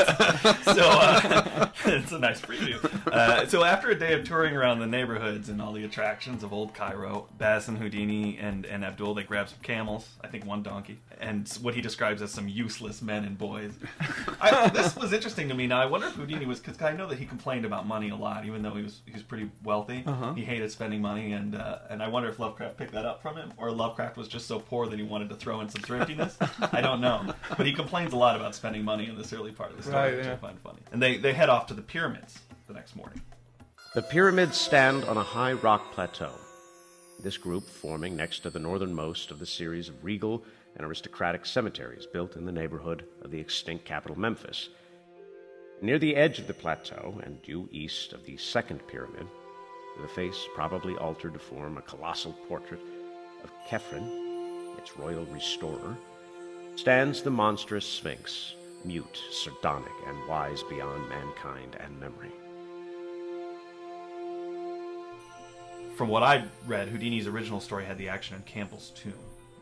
So 0.64 0.88
uh, 0.88 1.68
it's 1.84 2.12
a 2.12 2.18
nice 2.18 2.40
preview. 2.40 2.82
Uh, 3.06 3.46
so 3.46 3.64
after 3.64 3.90
a 3.90 3.98
day 3.98 4.14
of 4.14 4.24
touring 4.24 4.56
around 4.56 4.78
the 4.78 4.86
neighborhoods 4.86 5.48
and 5.48 5.60
all 5.60 5.72
the 5.72 5.84
attractions 5.84 6.42
of 6.42 6.52
old 6.52 6.74
Cairo, 6.74 7.28
Bess 7.36 7.68
and 7.68 7.76
Houdini 7.76 8.38
and, 8.38 8.64
and 8.64 8.84
Abdul 8.84 9.14
they 9.14 9.22
grab 9.24 9.48
some 9.48 9.58
camels, 9.62 10.08
I 10.22 10.28
think 10.28 10.46
one 10.46 10.62
donkey, 10.62 10.98
and 11.20 11.48
what 11.60 11.74
he 11.74 11.80
describes 11.80 12.22
as 12.22 12.30
some 12.30 12.48
useless 12.48 13.02
men 13.02 13.24
and 13.24 13.36
boys. 13.36 13.72
I, 14.40 14.68
this 14.68 14.96
was 14.96 15.12
interesting 15.12 15.48
to 15.48 15.54
me. 15.54 15.66
Now 15.66 15.80
I 15.80 15.86
wonder 15.86 16.06
if 16.06 16.14
Houdini 16.14 16.46
was 16.46 16.60
because 16.60 16.80
I 16.80 16.92
know 16.92 17.06
that 17.08 17.18
he 17.18 17.26
complained 17.26 17.64
about 17.64 17.86
money 17.86 18.10
a 18.10 18.16
lot, 18.16 18.46
even 18.46 18.62
though 18.62 18.74
he 18.74 18.82
was 18.82 19.00
he 19.04 19.12
was 19.12 19.22
pretty 19.22 19.50
wealthy. 19.64 20.04
He 20.34 20.44
hated 20.44 20.70
spending 20.70 21.02
money, 21.02 21.32
and 21.32 21.54
uh, 21.54 21.80
and 21.90 22.02
I 22.02 22.08
wonder 22.08 22.28
if 22.28 22.38
Lovecraft 22.38 22.76
picked 22.76 22.92
that 22.92 23.04
up 23.04 23.07
from 23.16 23.36
him, 23.36 23.52
or 23.56 23.70
Lovecraft 23.70 24.16
was 24.16 24.28
just 24.28 24.46
so 24.46 24.60
poor 24.60 24.86
that 24.86 24.98
he 24.98 25.04
wanted 25.04 25.28
to 25.30 25.34
throw 25.34 25.60
in 25.60 25.68
some 25.68 25.82
thriftiness. 25.82 26.36
I 26.72 26.80
don't 26.80 27.00
know, 27.00 27.32
but 27.56 27.66
he 27.66 27.72
complains 27.72 28.12
a 28.12 28.16
lot 28.16 28.36
about 28.36 28.54
spending 28.54 28.84
money 28.84 29.08
in 29.08 29.16
this 29.16 29.32
early 29.32 29.52
part 29.52 29.70
of 29.70 29.76
the 29.76 29.82
story, 29.82 29.96
Right, 29.96 30.16
which 30.16 30.26
I 30.26 30.36
find 30.36 30.58
funny. 30.60 30.78
And 30.92 31.02
they 31.02 31.16
they 31.16 31.32
head 31.32 31.48
off 31.48 31.66
to 31.68 31.74
the 31.74 31.82
pyramids 31.82 32.38
the 32.66 32.74
next 32.74 32.96
morning. 32.96 33.20
The 33.94 34.02
pyramids 34.02 34.56
stand 34.56 35.04
on 35.04 35.16
a 35.16 35.22
high 35.22 35.54
rock 35.54 35.92
plateau. 35.92 36.32
This 37.20 37.38
group 37.38 37.64
forming 37.68 38.16
next 38.16 38.40
to 38.40 38.50
the 38.50 38.58
northernmost 38.60 39.30
of 39.30 39.38
the 39.38 39.46
series 39.46 39.88
of 39.88 40.04
regal 40.04 40.44
and 40.76 40.86
aristocratic 40.86 41.46
cemeteries 41.46 42.06
built 42.06 42.36
in 42.36 42.44
the 42.44 42.52
neighborhood 42.52 43.04
of 43.22 43.30
the 43.30 43.40
extinct 43.40 43.84
capital 43.84 44.18
Memphis. 44.18 44.68
Near 45.80 45.98
the 45.98 46.14
edge 46.14 46.38
of 46.38 46.46
the 46.46 46.54
plateau 46.54 47.20
and 47.24 47.42
due 47.42 47.68
east 47.72 48.12
of 48.12 48.24
the 48.24 48.36
second 48.36 48.86
pyramid, 48.86 49.26
the 50.00 50.08
face 50.08 50.46
probably 50.54 50.94
altered 50.96 51.32
to 51.32 51.38
form 51.38 51.76
a 51.76 51.82
colossal 51.82 52.32
portrait 52.46 52.80
of 53.44 53.50
Khephren, 53.68 54.76
its 54.78 54.96
royal 54.96 55.24
restorer, 55.26 55.96
stands 56.76 57.22
the 57.22 57.30
monstrous 57.30 57.86
Sphinx, 57.86 58.54
mute, 58.84 59.22
sardonic, 59.30 59.92
and 60.06 60.28
wise 60.28 60.62
beyond 60.64 61.08
mankind 61.08 61.76
and 61.80 61.98
memory. 61.98 62.32
From 65.96 66.08
what 66.08 66.22
I 66.22 66.44
read, 66.66 66.88
Houdini's 66.88 67.26
original 67.26 67.60
story 67.60 67.84
had 67.84 67.98
the 67.98 68.08
action 68.08 68.36
in 68.36 68.42
Campbell's 68.42 68.90
tomb, 68.90 69.12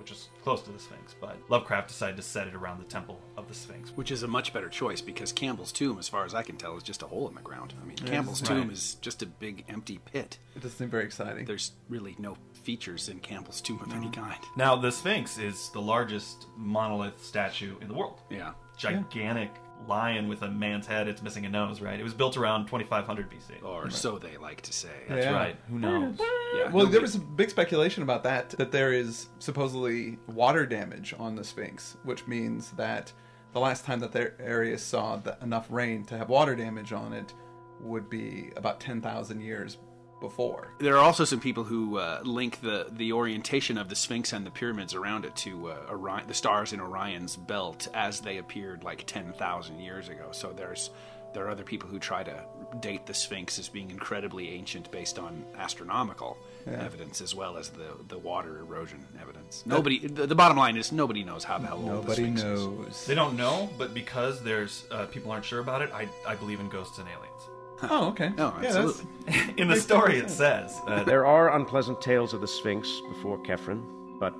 which 0.07 0.13
is 0.17 0.29
close 0.45 0.63
to 0.63 0.71
the 0.71 0.79
Sphinx, 0.79 1.17
but 1.21 1.37
Lovecraft 1.49 1.89
decided 1.89 2.15
to 2.17 2.23
set 2.23 2.47
it 2.47 2.55
around 2.55 2.79
the 2.79 2.85
temple 2.85 3.21
of 3.37 3.49
the 3.49 3.55
Sphinx. 3.55 3.91
which 3.97 4.13
is 4.13 4.23
a 4.23 4.29
much 4.29 4.53
better 4.53 4.69
choice 4.69 5.01
because 5.01 5.33
Campbell's 5.33 5.73
tomb, 5.73 5.99
as 5.99 6.09
far 6.09 6.25
as 6.25 6.33
I 6.33 6.45
can 6.45 6.57
tell, 6.57 6.77
is 6.77 6.85
just 6.85 7.03
a 7.03 7.09
hole 7.09 7.29
in 7.29 7.35
the 7.35 7.41
ground. 7.41 7.75
I 7.83 7.85
mean, 7.85 7.97
Campbell's 7.97 8.41
right. 8.43 8.61
tomb 8.61 8.71
is 8.71 8.95
just 9.01 9.23
a 9.23 9.27
big 9.27 9.65
empty 9.69 9.99
pit. 10.05 10.39
It 10.55 10.63
doesn't 10.63 10.79
seem 10.79 10.91
very 10.91 11.03
exciting. 11.03 11.45
There's 11.45 11.73
really 11.89 12.15
no 12.21 12.37
features 12.63 13.09
in 13.09 13.19
Campbell's 13.19 13.61
tomb 13.61 13.81
of 13.83 13.93
any 13.93 14.09
kind. 14.11 14.39
Now, 14.57 14.77
the 14.77 14.93
Sphinx 14.93 15.39
is 15.39 15.71
the 15.71 15.81
largest 15.81 16.47
monolith 16.57 17.25
statue 17.25 17.75
in 17.81 17.89
the 17.89 17.95
world. 17.95 18.21
Yeah. 18.31 18.53
Gigantic 18.79 19.51
lion 19.87 20.29
with 20.29 20.43
a 20.43 20.51
man's 20.51 20.87
head. 20.87 21.09
It's 21.09 21.23
missing 21.23 21.47
a 21.47 21.49
nose, 21.49 21.81
right? 21.81 21.99
It 21.99 22.03
was 22.03 22.15
built 22.15 22.37
around 22.37 22.67
2500 22.67 23.31
BC. 23.31 23.63
Or 23.65 23.91
so 23.91 24.19
they 24.19 24.37
like 24.37 24.61
to 24.63 24.73
say. 24.73 24.89
That's 25.09 25.25
Yeah. 25.27 25.33
right. 25.33 25.57
Who 25.71 25.79
knows? 25.79 26.19
Yeah. 26.57 26.71
Well, 26.71 26.87
there 26.87 27.01
was 27.01 27.15
a 27.15 27.21
big 27.21 27.51
speculation 27.51 28.03
about 28.03 28.23
that, 28.25 28.51
that 28.51 28.73
there 28.73 28.93
is 28.93 29.29
supposedly 29.39 30.19
water 30.27 30.67
damage 30.67 31.15
on 31.19 31.37
the 31.37 31.45
Sphinx, 31.45 31.97
which 32.05 32.27
means 32.27 32.73
that 32.73 33.13
the 33.53 33.61
last 33.61 33.85
time 33.85 34.01
that 34.01 34.13
their 34.13 34.35
area 34.41 34.77
saw 34.77 35.17
the, 35.17 35.37
enough 35.43 35.67
rain 35.71 36.05
to 36.07 36.19
have 36.19 36.29
water 36.29 36.55
damage 36.57 36.93
on 36.93 37.13
it 37.13 37.33
would 37.81 38.09
be 38.11 38.51
about 38.57 38.81
10,000 38.81 39.41
years 39.41 39.79
before. 40.21 40.73
There 40.79 40.97
are 40.97 41.05
also 41.05 41.25
some 41.25 41.41
people 41.41 41.65
who 41.65 41.99
uh, 41.99 42.21
link 42.25 42.61
the, 42.61 42.87
the 42.91 43.13
orientation 43.13 43.79
of 43.79 43.89
the 43.89 43.97
Sphinx 43.97 44.33
and 44.33 44.47
the 44.47 44.51
pyramids 44.51 44.95
around 44.95 45.25
it 45.25 45.37
to 45.37 45.71
uh, 45.71 45.77
Orion, 45.91 46.27
the 46.27 46.35
stars 46.35 46.73
in 46.73 46.81
Orion's 46.81 47.37
belt 47.37 47.89
as 47.95 48.21
they 48.21 48.39
appeared 48.39 48.85
like 48.85 49.05
10,000 49.07 49.79
years 49.81 50.09
ago. 50.09 50.29
So 50.33 50.53
there's 50.53 50.91
there 51.35 51.45
are 51.45 51.51
other 51.51 51.65
people 51.65 51.87
who 51.91 51.99
try 51.99 52.23
to 52.23 52.45
date 52.81 53.05
the 53.05 53.13
Sphinx 53.13 53.59
as 53.59 53.69
being 53.69 53.91
incredibly 53.91 54.49
ancient 54.53 54.91
based 54.91 55.19
on 55.19 55.45
astronomical 55.59 56.39
evidence 56.67 57.21
as 57.21 57.35
well 57.35 57.59
as 57.59 57.69
the, 57.69 57.91
the 58.09 58.17
water 58.17 58.59
erosion 58.61 59.05
evidence. 59.21 59.63
Nobody. 59.67 60.07
The, 60.07 60.27
the 60.27 60.35
bottom 60.35 60.57
line 60.57 60.79
is 60.79 60.93
nobody 60.93 61.25
knows 61.25 61.45
how 61.45 61.59
the 61.59 61.67
hell 61.67 61.77
old 61.77 61.87
the 61.89 61.93
Nobody 61.93 62.23
Sphinx 62.23 62.43
is. 62.43 62.45
knows. 62.45 63.07
They 63.07 63.15
don't 63.15 63.37
know, 63.37 63.69
but 63.77 63.93
because 63.93 64.43
there's 64.43 64.87
uh, 64.91 65.05
people 65.07 65.31
aren't 65.31 65.45
sure 65.45 65.61
about 65.61 65.83
it, 65.83 65.91
I, 65.93 66.09
I 66.27 66.37
believe 66.37 66.59
in 66.59 66.71
ghosts 66.71 66.99
and 66.99 67.07
aliens. 67.07 67.43
Oh, 67.83 68.09
okay. 68.09 68.31
No, 68.37 68.53
Yeah, 68.63 68.73
that's- 68.73 68.77
absolutely. 68.77 69.55
In 69.63 69.69
the 69.69 69.77
story, 69.77 70.19
it 70.19 70.31
says 70.31 70.81
uh, 70.87 71.03
There 71.05 71.27
are 71.27 71.57
unpleasant 71.57 72.01
tales 72.01 72.33
of 72.33 72.41
the 72.41 72.49
Sphinx 72.49 73.01
before 73.09 73.39
Khephren, 73.43 74.19
but 74.19 74.33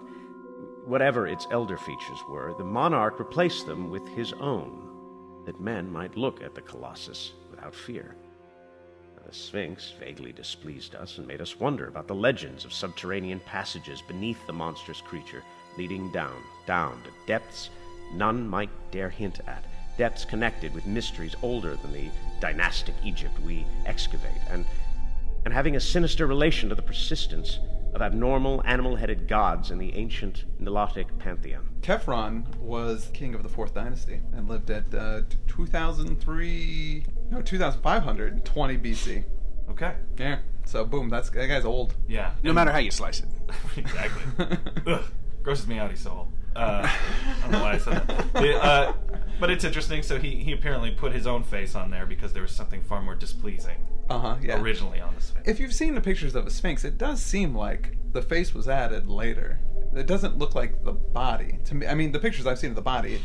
whatever 0.87 1.27
its 1.27 1.47
elder 1.51 1.77
features 1.77 2.19
were, 2.29 2.55
the 2.57 2.65
monarch 2.65 3.19
replaced 3.19 3.67
them 3.67 3.91
with 3.91 4.07
his 4.09 4.33
own, 4.35 5.43
that 5.45 5.61
men 5.61 5.91
might 5.91 6.17
look 6.17 6.43
at 6.43 6.55
the 6.55 6.61
Colossus 6.63 7.33
without 7.51 7.75
fear. 7.75 8.17
The 9.27 9.35
Sphinx 9.35 9.93
vaguely 9.99 10.31
displeased 10.33 10.95
us 10.95 11.19
and 11.19 11.27
made 11.27 11.41
us 11.41 11.59
wonder 11.59 11.89
about 11.89 12.07
the 12.07 12.15
legends 12.15 12.65
of 12.65 12.73
subterranean 12.73 13.41
passages 13.41 14.01
beneath 14.01 14.39
the 14.47 14.53
monstrous 14.53 15.01
creature, 15.01 15.43
leading 15.77 16.13
down, 16.13 16.41
down 16.65 17.03
to 17.03 17.11
depths 17.27 17.71
none 18.15 18.47
might 18.49 18.71
dare 18.93 19.11
hint 19.11 19.41
at, 19.49 19.65
depths 19.97 20.25
connected 20.25 20.75
with 20.75 20.87
mysteries 20.87 21.35
older 21.43 21.77
than 21.77 21.93
the 21.93 22.11
dynastic 22.41 22.95
Egypt 23.05 23.39
we 23.41 23.65
excavate, 23.87 24.41
and 24.51 24.65
and 25.45 25.55
having 25.55 25.77
a 25.77 25.81
sinister 25.81 26.27
relation 26.27 26.69
to 26.69 26.75
the 26.75 26.83
persistence 26.83 27.61
of 27.95 28.03
abnormal 28.03 28.63
animal 28.67 28.97
headed 28.97 29.27
gods 29.29 29.71
in 29.71 29.79
the 29.79 29.95
ancient 29.95 30.45
Nilotic 30.61 31.07
pantheon. 31.19 31.67
Khephren 31.81 32.45
was 32.57 33.11
king 33.15 33.35
of 33.35 33.43
the 33.43 33.49
fourth 33.49 33.73
dynasty 33.73 34.21
and 34.35 34.49
lived 34.49 34.71
at 34.71 34.93
uh, 34.93 35.23
2003, 35.47 37.07
no, 37.31 37.41
2520 37.41 38.79
BC. 38.79 39.25
okay. 39.71 39.95
Yeah. 40.19 40.39
So 40.67 40.85
boom, 40.85 41.09
that's 41.09 41.31
that 41.31 41.47
guy's 41.47 41.65
old. 41.65 41.95
Yeah. 42.09 42.33
No 42.43 42.53
matter 42.53 42.73
how 42.73 42.79
you 42.79 42.91
slice 42.91 43.21
it. 43.21 43.29
exactly. 43.77 44.59
Ugh, 44.87 45.05
grosses 45.43 45.67
me 45.67 45.79
out. 45.79 45.91
He's 45.91 46.01
so 46.01 46.11
old. 46.11 46.33
Uh, 46.57 46.89
I 46.89 47.43
don't 47.43 47.53
know 47.53 47.63
why 47.63 47.73
I 47.75 47.79
said 47.79 48.09
that. 48.09 48.33
The, 48.33 48.63
uh, 48.63 48.93
but 49.41 49.51
it's 49.51 49.65
interesting. 49.65 50.03
So 50.03 50.19
he, 50.19 50.37
he 50.37 50.53
apparently 50.53 50.91
put 50.91 51.13
his 51.13 51.27
own 51.27 51.43
face 51.43 51.75
on 51.75 51.91
there 51.91 52.07
because 52.07 52.33
there 52.33 52.43
was 52.43 52.53
something 52.53 52.83
far 52.83 53.03
more 53.03 53.15
displeasing 53.15 53.77
Uh 54.09 54.19
huh. 54.19 54.37
Yeah. 54.43 54.61
originally 54.61 55.01
on 55.01 55.15
the 55.15 55.21
Sphinx. 55.21 55.49
If 55.49 55.61
you've 55.61 55.75
seen 55.75 55.95
the 55.95 56.01
pictures 56.01 56.35
of 56.35 56.47
a 56.47 56.51
sphinx, 56.51 56.85
it 56.85 56.99
does 56.99 57.23
seem 57.23 57.55
like 57.55 57.97
the 58.13 58.23
face 58.23 58.55
was 58.55 58.69
added 58.69 59.09
later. 59.09 59.61
It 59.95 60.07
doesn't 60.07 60.37
look 60.39 60.55
like 60.55 60.85
the 60.85 60.93
body 60.93 61.59
to 61.67 61.75
me. 61.75 61.87
I 61.87 61.95
mean, 61.95 62.13
the 62.13 62.19
pictures 62.19 62.47
I've 62.47 62.59
seen 62.59 62.71
of 62.71 62.77
the 62.77 62.83
body, 62.83 63.21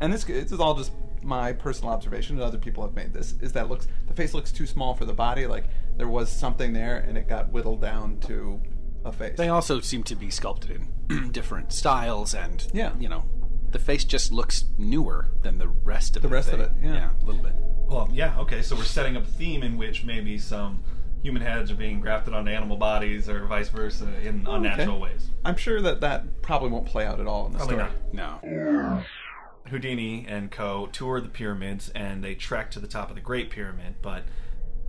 and 0.00 0.12
this 0.12 0.24
this 0.24 0.52
is 0.52 0.60
all 0.60 0.74
just 0.74 0.92
my 1.22 1.52
personal 1.52 1.92
observation, 1.92 2.36
and 2.36 2.44
other 2.44 2.58
people 2.58 2.82
have 2.84 2.94
made 2.94 3.12
this, 3.12 3.34
is 3.40 3.52
that 3.52 3.64
it 3.66 3.68
looks 3.68 3.88
the 4.06 4.14
face 4.14 4.34
looks 4.34 4.50
too 4.52 4.66
small 4.66 4.94
for 4.94 5.04
the 5.04 5.12
body. 5.12 5.46
Like 5.46 5.64
there 5.96 6.08
was 6.08 6.28
something 6.30 6.72
there, 6.72 6.98
and 6.98 7.16
it 7.18 7.28
got 7.28 7.50
whittled 7.52 7.80
down 7.80 8.18
to 8.20 8.60
a 9.04 9.12
face. 9.12 9.36
They 9.36 9.48
also 9.48 9.80
seem 9.80 10.02
to 10.04 10.16
be 10.16 10.30
sculpted 10.30 10.80
in 11.10 11.30
different 11.32 11.72
styles, 11.72 12.34
and 12.34 12.66
Yeah. 12.72 12.92
you 12.98 13.08
know, 13.08 13.24
the 13.72 13.78
face 13.78 14.04
just 14.04 14.32
looks 14.32 14.64
newer 14.76 15.28
than 15.42 15.58
the 15.58 15.68
rest 15.68 16.16
of 16.16 16.22
The 16.22 16.28
the 16.28 16.34
rest 16.34 16.52
of 16.52 16.60
it, 16.60 16.70
yeah. 16.82 17.10
a 17.20 17.24
little 17.24 17.42
bit. 17.42 17.52
Well, 17.86 18.08
yeah, 18.12 18.38
okay, 18.40 18.62
so 18.62 18.76
we're 18.76 18.84
setting 18.84 19.16
up 19.16 19.24
a 19.24 19.26
theme 19.26 19.62
in 19.62 19.76
which 19.78 20.04
maybe 20.04 20.38
some 20.38 20.82
human 21.22 21.42
heads 21.42 21.70
are 21.70 21.74
being 21.74 22.00
grafted 22.00 22.34
onto 22.34 22.50
animal 22.50 22.76
bodies 22.76 23.28
or 23.28 23.46
vice 23.46 23.68
versa 23.70 24.06
in 24.22 24.46
unnatural 24.48 25.00
ways. 25.00 25.28
I'm 25.44 25.56
sure 25.56 25.80
that 25.82 26.00
that 26.00 26.42
probably 26.42 26.68
won't 26.70 26.86
play 26.86 27.06
out 27.06 27.18
at 27.20 27.26
all 27.26 27.46
in 27.46 27.52
the 27.52 27.58
Probably 27.58 27.76
story. 27.76 27.90
not. 28.12 28.44
No, 28.44 29.04
Houdini 29.68 30.24
and 30.28 30.50
co 30.50 30.86
tour 30.92 31.20
the 31.20 31.28
pyramids 31.28 31.90
and 31.90 32.22
they 32.24 32.34
trek 32.34 32.70
to 32.72 32.80
the 32.80 32.86
top 32.86 33.08
of 33.10 33.14
the 33.16 33.20
Great 33.20 33.50
Pyramid, 33.50 33.96
but 34.02 34.24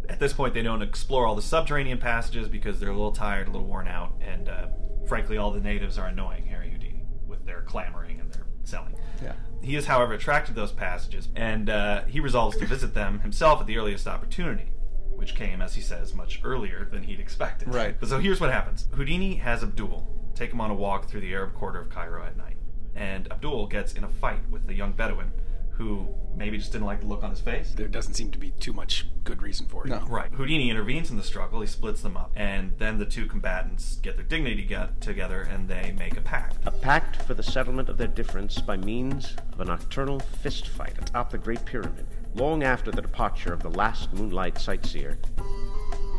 at 0.07 0.19
this 0.19 0.33
point 0.33 0.53
they 0.53 0.61
don't 0.61 0.81
explore 0.81 1.25
all 1.25 1.35
the 1.35 1.41
subterranean 1.41 1.97
passages 1.97 2.47
because 2.47 2.79
they're 2.79 2.89
a 2.89 2.93
little 2.93 3.11
tired, 3.11 3.47
a 3.47 3.51
little 3.51 3.67
worn 3.67 3.87
out, 3.87 4.13
and 4.21 4.47
uh, 4.49 4.67
frankly, 5.07 5.37
all 5.37 5.51
the 5.51 5.59
natives 5.59 5.97
are 5.97 6.07
annoying 6.07 6.45
Harry 6.45 6.69
Houdini 6.69 7.05
with 7.27 7.45
their 7.45 7.61
clamoring 7.61 8.19
and 8.19 8.31
their 8.33 8.45
selling. 8.69 8.95
Yeah. 9.21 9.33
He 9.61 9.75
is, 9.75 9.85
however, 9.85 10.13
attracted 10.13 10.53
to 10.53 10.59
those 10.59 10.71
passages, 10.71 11.27
and 11.35 11.69
uh, 11.69 12.03
he 12.05 12.19
resolves 12.19 12.57
to 12.57 12.65
visit 12.65 12.93
them 12.93 13.19
himself 13.19 13.59
at 13.59 13.67
the 13.67 13.77
earliest 13.77 14.07
opportunity, 14.07 14.71
which 15.15 15.35
came, 15.35 15.61
as 15.61 15.75
he 15.75 15.81
says, 15.81 16.13
much 16.13 16.39
earlier 16.43 16.87
than 16.89 17.03
he'd 17.03 17.19
expected. 17.19 17.73
Right. 17.73 17.99
But 17.99 18.09
so 18.09 18.19
here's 18.19 18.39
what 18.39 18.51
happens 18.51 18.87
Houdini 18.93 19.35
has 19.35 19.63
Abdul 19.63 20.07
take 20.35 20.53
him 20.53 20.61
on 20.61 20.71
a 20.71 20.75
walk 20.75 21.09
through 21.09 21.19
the 21.19 21.33
Arab 21.33 21.53
quarter 21.53 21.81
of 21.81 21.89
Cairo 21.89 22.23
at 22.25 22.37
night, 22.37 22.55
and 22.95 23.29
Abdul 23.31 23.67
gets 23.67 23.93
in 23.93 24.05
a 24.05 24.09
fight 24.09 24.49
with 24.49 24.67
the 24.67 24.73
young 24.73 24.93
Bedouin 24.93 25.33
who 25.79 26.05
maybe 26.35 26.57
just 26.57 26.73
didn't 26.73 26.85
like 26.85 26.99
the 26.99 27.07
look 27.07 27.23
on 27.23 27.29
his 27.29 27.39
face. 27.39 27.73
there 27.75 27.87
doesn't 27.87 28.13
seem 28.13 28.29
to 28.31 28.37
be 28.37 28.51
too 28.59 28.73
much 28.73 29.07
good 29.23 29.41
reason 29.41 29.65
for 29.65 29.87
it. 29.87 29.89
No. 29.89 29.99
Right. 30.09 30.29
Houdini 30.33 30.69
intervenes 30.69 31.09
in 31.09 31.15
the 31.15 31.23
struggle. 31.23 31.61
He 31.61 31.67
splits 31.67 32.01
them 32.01 32.17
up, 32.17 32.33
and 32.35 32.73
then 32.77 32.97
the 32.99 33.05
two 33.05 33.25
combatants 33.25 33.95
get 34.01 34.17
their 34.17 34.25
dignity 34.25 34.63
get 34.63 34.99
together, 34.99 35.41
and 35.41 35.69
they 35.69 35.95
make 35.97 36.17
a 36.17 36.21
pact. 36.21 36.57
A 36.65 36.71
pact 36.71 37.21
for 37.21 37.33
the 37.33 37.41
settlement 37.41 37.87
of 37.87 37.97
their 37.97 38.07
difference 38.07 38.59
by 38.59 38.75
means 38.75 39.37
of 39.53 39.61
a 39.61 39.65
nocturnal 39.65 40.19
fist 40.19 40.67
fight 40.67 40.95
atop 40.99 41.31
the 41.31 41.37
Great 41.37 41.63
Pyramid, 41.63 42.05
long 42.35 42.63
after 42.63 42.91
the 42.91 43.01
departure 43.01 43.53
of 43.53 43.63
the 43.63 43.69
last 43.69 44.13
moonlight 44.13 44.57
sightseer. 44.57 45.17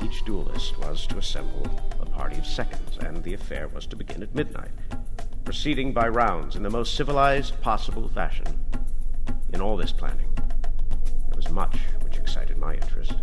Each 0.02 0.24
duelist 0.24 0.78
was 0.78 1.06
to 1.08 1.18
assemble 1.18 1.66
a 2.00 2.06
party 2.06 2.38
of 2.38 2.46
seconds, 2.46 2.96
and 3.02 3.22
the 3.22 3.34
affair 3.34 3.68
was 3.68 3.86
to 3.88 3.96
begin 3.96 4.22
at 4.22 4.34
midnight, 4.34 4.70
proceeding 5.44 5.92
by 5.92 6.08
rounds 6.08 6.56
in 6.56 6.62
the 6.62 6.70
most 6.70 6.94
civilized 6.94 7.60
possible 7.60 8.08
fashion. 8.08 8.46
In 9.52 9.60
all 9.60 9.76
this 9.76 9.92
planning, 9.92 10.28
there 10.36 11.36
was 11.36 11.50
much 11.50 11.76
which 12.02 12.16
excited 12.16 12.56
my 12.56 12.74
interest. 12.74 13.14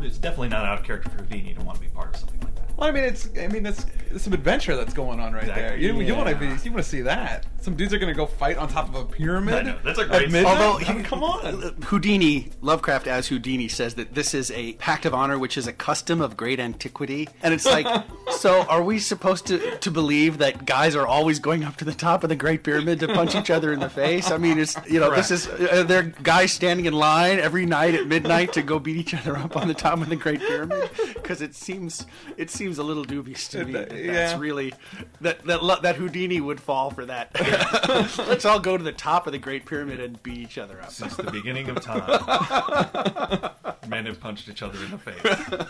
It's 0.00 0.18
definitely 0.18 0.48
not 0.48 0.64
out 0.64 0.78
of 0.78 0.84
character 0.84 1.10
for 1.10 1.18
Houdini 1.18 1.54
to 1.54 1.62
want 1.62 1.76
to 1.76 1.82
be 1.82 1.88
part 1.88 2.14
of 2.14 2.20
something 2.20 2.40
like 2.40 2.54
that. 2.54 2.76
Well, 2.76 2.88
I 2.88 2.92
mean, 2.92 3.04
it's 3.04 3.28
I 3.38 3.48
mean, 3.48 3.66
it's, 3.66 3.86
it's 4.10 4.24
some 4.24 4.32
adventure 4.32 4.76
that's 4.76 4.94
going 4.94 5.20
on 5.20 5.32
right 5.32 5.46
there. 5.46 5.74
Exactly. 5.74 5.86
You, 5.86 6.00
you 6.00 6.14
want 6.14 6.28
to 6.28 6.36
be 6.36 6.46
you 6.46 6.72
want 6.72 6.84
to 6.84 6.88
see 6.88 7.02
that. 7.02 7.46
Some 7.62 7.76
dudes 7.76 7.94
are 7.94 7.98
gonna 7.98 8.12
go 8.12 8.26
fight 8.26 8.56
on 8.58 8.68
top 8.68 8.88
of 8.88 8.94
a 8.96 9.04
pyramid. 9.04 9.54
I 9.54 9.62
know, 9.62 9.78
that's 9.84 9.98
a 9.98 10.04
great- 10.04 10.30
midnight? 10.32 10.60
Although 10.60 10.84
I 10.84 10.92
mean, 10.94 11.04
come 11.04 11.22
on. 11.22 11.76
Houdini, 11.84 12.50
Lovecraft 12.60 13.06
as 13.06 13.28
Houdini 13.28 13.68
says 13.68 13.94
that 13.94 14.14
this 14.14 14.34
is 14.34 14.50
a 14.50 14.72
pact 14.74 15.06
of 15.06 15.14
honor, 15.14 15.38
which 15.38 15.56
is 15.56 15.68
a 15.68 15.72
custom 15.72 16.20
of 16.20 16.36
great 16.36 16.58
antiquity. 16.58 17.28
And 17.42 17.54
it's 17.54 17.64
like, 17.64 17.86
so 18.32 18.62
are 18.62 18.82
we 18.82 18.98
supposed 18.98 19.46
to, 19.46 19.78
to 19.78 19.90
believe 19.92 20.38
that 20.38 20.66
guys 20.66 20.96
are 20.96 21.06
always 21.06 21.38
going 21.38 21.62
up 21.62 21.76
to 21.76 21.84
the 21.84 21.94
top 21.94 22.24
of 22.24 22.28
the 22.30 22.36
Great 22.36 22.64
Pyramid 22.64 22.98
to 23.00 23.06
punch 23.08 23.36
each 23.36 23.50
other 23.50 23.72
in 23.72 23.78
the 23.78 23.88
face? 23.90 24.30
I 24.32 24.38
mean, 24.38 24.58
it's 24.58 24.76
you 24.88 24.98
know, 24.98 25.14
this 25.14 25.30
is 25.30 25.46
uh, 25.46 25.84
they're 25.86 26.02
guys 26.02 26.50
standing 26.52 26.86
in 26.86 26.94
line 26.94 27.38
every 27.38 27.64
night 27.64 27.94
at 27.94 28.08
midnight 28.08 28.52
to 28.54 28.62
go 28.62 28.80
beat 28.80 28.96
each 28.96 29.14
other 29.14 29.36
up 29.36 29.56
on 29.56 29.68
the 29.68 29.74
top 29.74 30.00
of 30.00 30.08
the 30.08 30.16
Great 30.16 30.40
Pyramid 30.40 30.90
because 31.14 31.40
it 31.40 31.54
seems 31.54 32.06
it 32.36 32.50
seems 32.50 32.78
a 32.78 32.82
little 32.82 33.04
dubious 33.04 33.46
to 33.48 33.64
me. 33.64 33.76
Uh, 33.76 33.78
That 33.78 33.88
that's 33.90 34.32
yeah. 34.32 34.38
really 34.38 34.74
that 35.20 35.44
that 35.44 35.82
that 35.82 35.94
Houdini 35.96 36.40
would 36.40 36.58
fall 36.60 36.90
for 36.90 37.06
that. 37.06 37.30
Let's 38.28 38.44
all 38.44 38.60
go 38.60 38.76
to 38.76 38.84
the 38.84 38.92
top 38.92 39.26
of 39.26 39.32
the 39.32 39.38
Great 39.38 39.66
Pyramid 39.66 40.00
and 40.00 40.22
beat 40.22 40.38
each 40.38 40.58
other 40.58 40.80
up. 40.80 40.90
Since 40.90 41.16
the 41.16 41.30
beginning 41.30 41.68
of 41.68 41.80
time, 41.80 43.50
men 43.88 44.06
have 44.06 44.20
punched 44.20 44.48
each 44.48 44.62
other 44.62 44.78
in 44.84 44.90
the 44.92 44.98
face. 44.98 45.66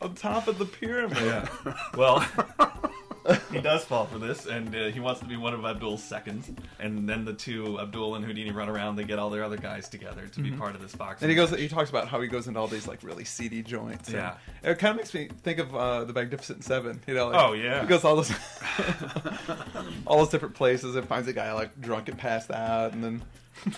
on 0.00 0.14
top 0.14 0.48
of 0.48 0.58
the 0.58 0.66
pyramid. 0.66 1.18
Yeah. 1.18 1.48
Well, 1.96 2.26
he 3.56 3.62
does 3.62 3.84
fall 3.84 4.06
for 4.06 4.18
this, 4.18 4.46
and 4.46 4.74
uh, 4.74 4.84
he 4.88 5.00
wants 5.00 5.20
to 5.20 5.26
be 5.26 5.36
one 5.36 5.54
of 5.54 5.64
Abdul's 5.64 6.02
seconds. 6.02 6.50
And 6.78 7.08
then 7.08 7.24
the 7.24 7.32
two, 7.32 7.78
Abdul 7.80 8.14
and 8.14 8.24
Houdini, 8.24 8.50
run 8.52 8.68
around. 8.68 8.96
They 8.96 9.04
get 9.04 9.18
all 9.18 9.30
their 9.30 9.44
other 9.44 9.56
guys 9.56 9.88
together 9.88 10.26
to 10.28 10.40
be 10.40 10.50
part 10.52 10.74
of 10.74 10.82
this 10.82 10.94
box. 10.94 11.16
Mm-hmm. 11.16 11.24
And 11.24 11.30
he 11.30 11.36
goes. 11.36 11.50
He 11.50 11.68
talks 11.68 11.90
about 11.90 12.08
how 12.08 12.20
he 12.20 12.28
goes 12.28 12.46
into 12.48 12.60
all 12.60 12.68
these 12.68 12.86
like 12.86 13.02
really 13.02 13.24
seedy 13.24 13.62
joints. 13.62 14.08
and 14.08 14.18
Yeah. 14.18 14.34
it 14.62 14.78
kind 14.78 14.90
of 14.92 14.96
makes 14.96 15.12
me 15.14 15.28
think 15.42 15.58
of 15.58 15.74
uh, 15.74 16.04
the 16.04 16.12
Magnificent 16.12 16.64
Seven. 16.64 17.00
You 17.06 17.14
know. 17.14 17.28
Like, 17.28 17.42
Oh, 17.42 17.52
yeah. 17.52 17.80
He 17.82 17.86
goes 17.86 18.04
all 18.04 18.16
those, 18.16 18.30
all 20.06 20.18
those 20.18 20.28
different 20.30 20.54
places 20.54 20.96
and 20.96 21.06
finds 21.06 21.28
a 21.28 21.32
guy 21.32 21.52
like 21.52 21.80
drunk 21.80 22.08
and 22.08 22.18
passed 22.18 22.50
out, 22.50 22.92
and 22.92 23.02
then, 23.02 23.22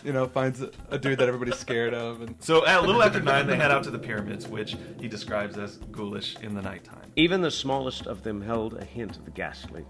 you 0.04 0.12
know, 0.12 0.26
finds 0.26 0.60
a, 0.60 0.70
a 0.90 0.98
dude 0.98 1.18
that 1.18 1.28
everybody's 1.28 1.58
scared 1.58 1.94
of, 1.94 2.20
and 2.20 2.34
So 2.40 2.66
at 2.66 2.78
a 2.82 2.86
little 2.86 3.02
after 3.02 3.20
nine, 3.20 3.46
they 3.46 3.56
head 3.56 3.70
out 3.70 3.84
to 3.84 3.90
the 3.90 3.98
pyramids, 3.98 4.46
which 4.48 4.76
he 5.00 5.08
describes 5.08 5.56
as 5.56 5.76
ghoulish 5.92 6.36
in 6.40 6.54
the 6.54 6.62
nighttime. 6.62 7.12
Even 7.16 7.40
the 7.40 7.50
smallest 7.50 8.06
of 8.06 8.22
them 8.22 8.40
held 8.42 8.74
a 8.74 8.84
hint 8.84 9.16
of 9.16 9.24
the 9.24 9.30
ghastly. 9.68 9.84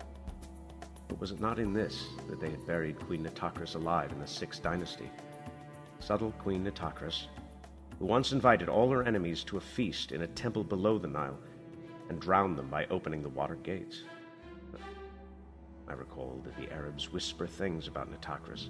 But 1.08 1.20
was 1.20 1.30
it 1.30 1.40
not 1.40 1.58
in 1.58 1.72
this 1.72 2.06
that 2.28 2.40
they 2.40 2.50
had 2.50 2.66
buried 2.66 2.98
Queen 2.98 3.24
Nitocris 3.24 3.74
alive 3.74 4.12
in 4.12 4.20
the 4.20 4.26
Sixth 4.26 4.62
Dynasty? 4.62 5.10
Subtle 6.00 6.32
Queen 6.32 6.64
Nitocris, 6.64 7.26
who 7.98 8.06
once 8.06 8.32
invited 8.32 8.68
all 8.68 8.90
her 8.90 9.02
enemies 9.02 9.42
to 9.44 9.56
a 9.56 9.60
feast 9.60 10.12
in 10.12 10.22
a 10.22 10.26
temple 10.26 10.64
below 10.64 10.98
the 10.98 11.08
Nile 11.08 11.38
and 12.08 12.20
drowned 12.20 12.56
them 12.56 12.68
by 12.68 12.86
opening 12.86 13.22
the 13.22 13.28
water 13.28 13.56
gates. 13.56 14.02
I 15.88 15.94
recall 15.94 16.42
that 16.44 16.56
the 16.56 16.72
Arabs 16.72 17.10
whisper 17.12 17.46
things 17.46 17.88
about 17.88 18.10
Nitocris 18.10 18.68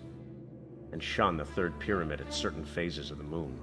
and 0.93 1.03
shun 1.03 1.37
the 1.37 1.45
third 1.45 1.79
pyramid 1.81 2.21
at 2.21 2.33
certain 2.33 2.65
phases 2.65 3.11
of 3.11 3.19
the 3.19 3.25
moon. 3.25 3.59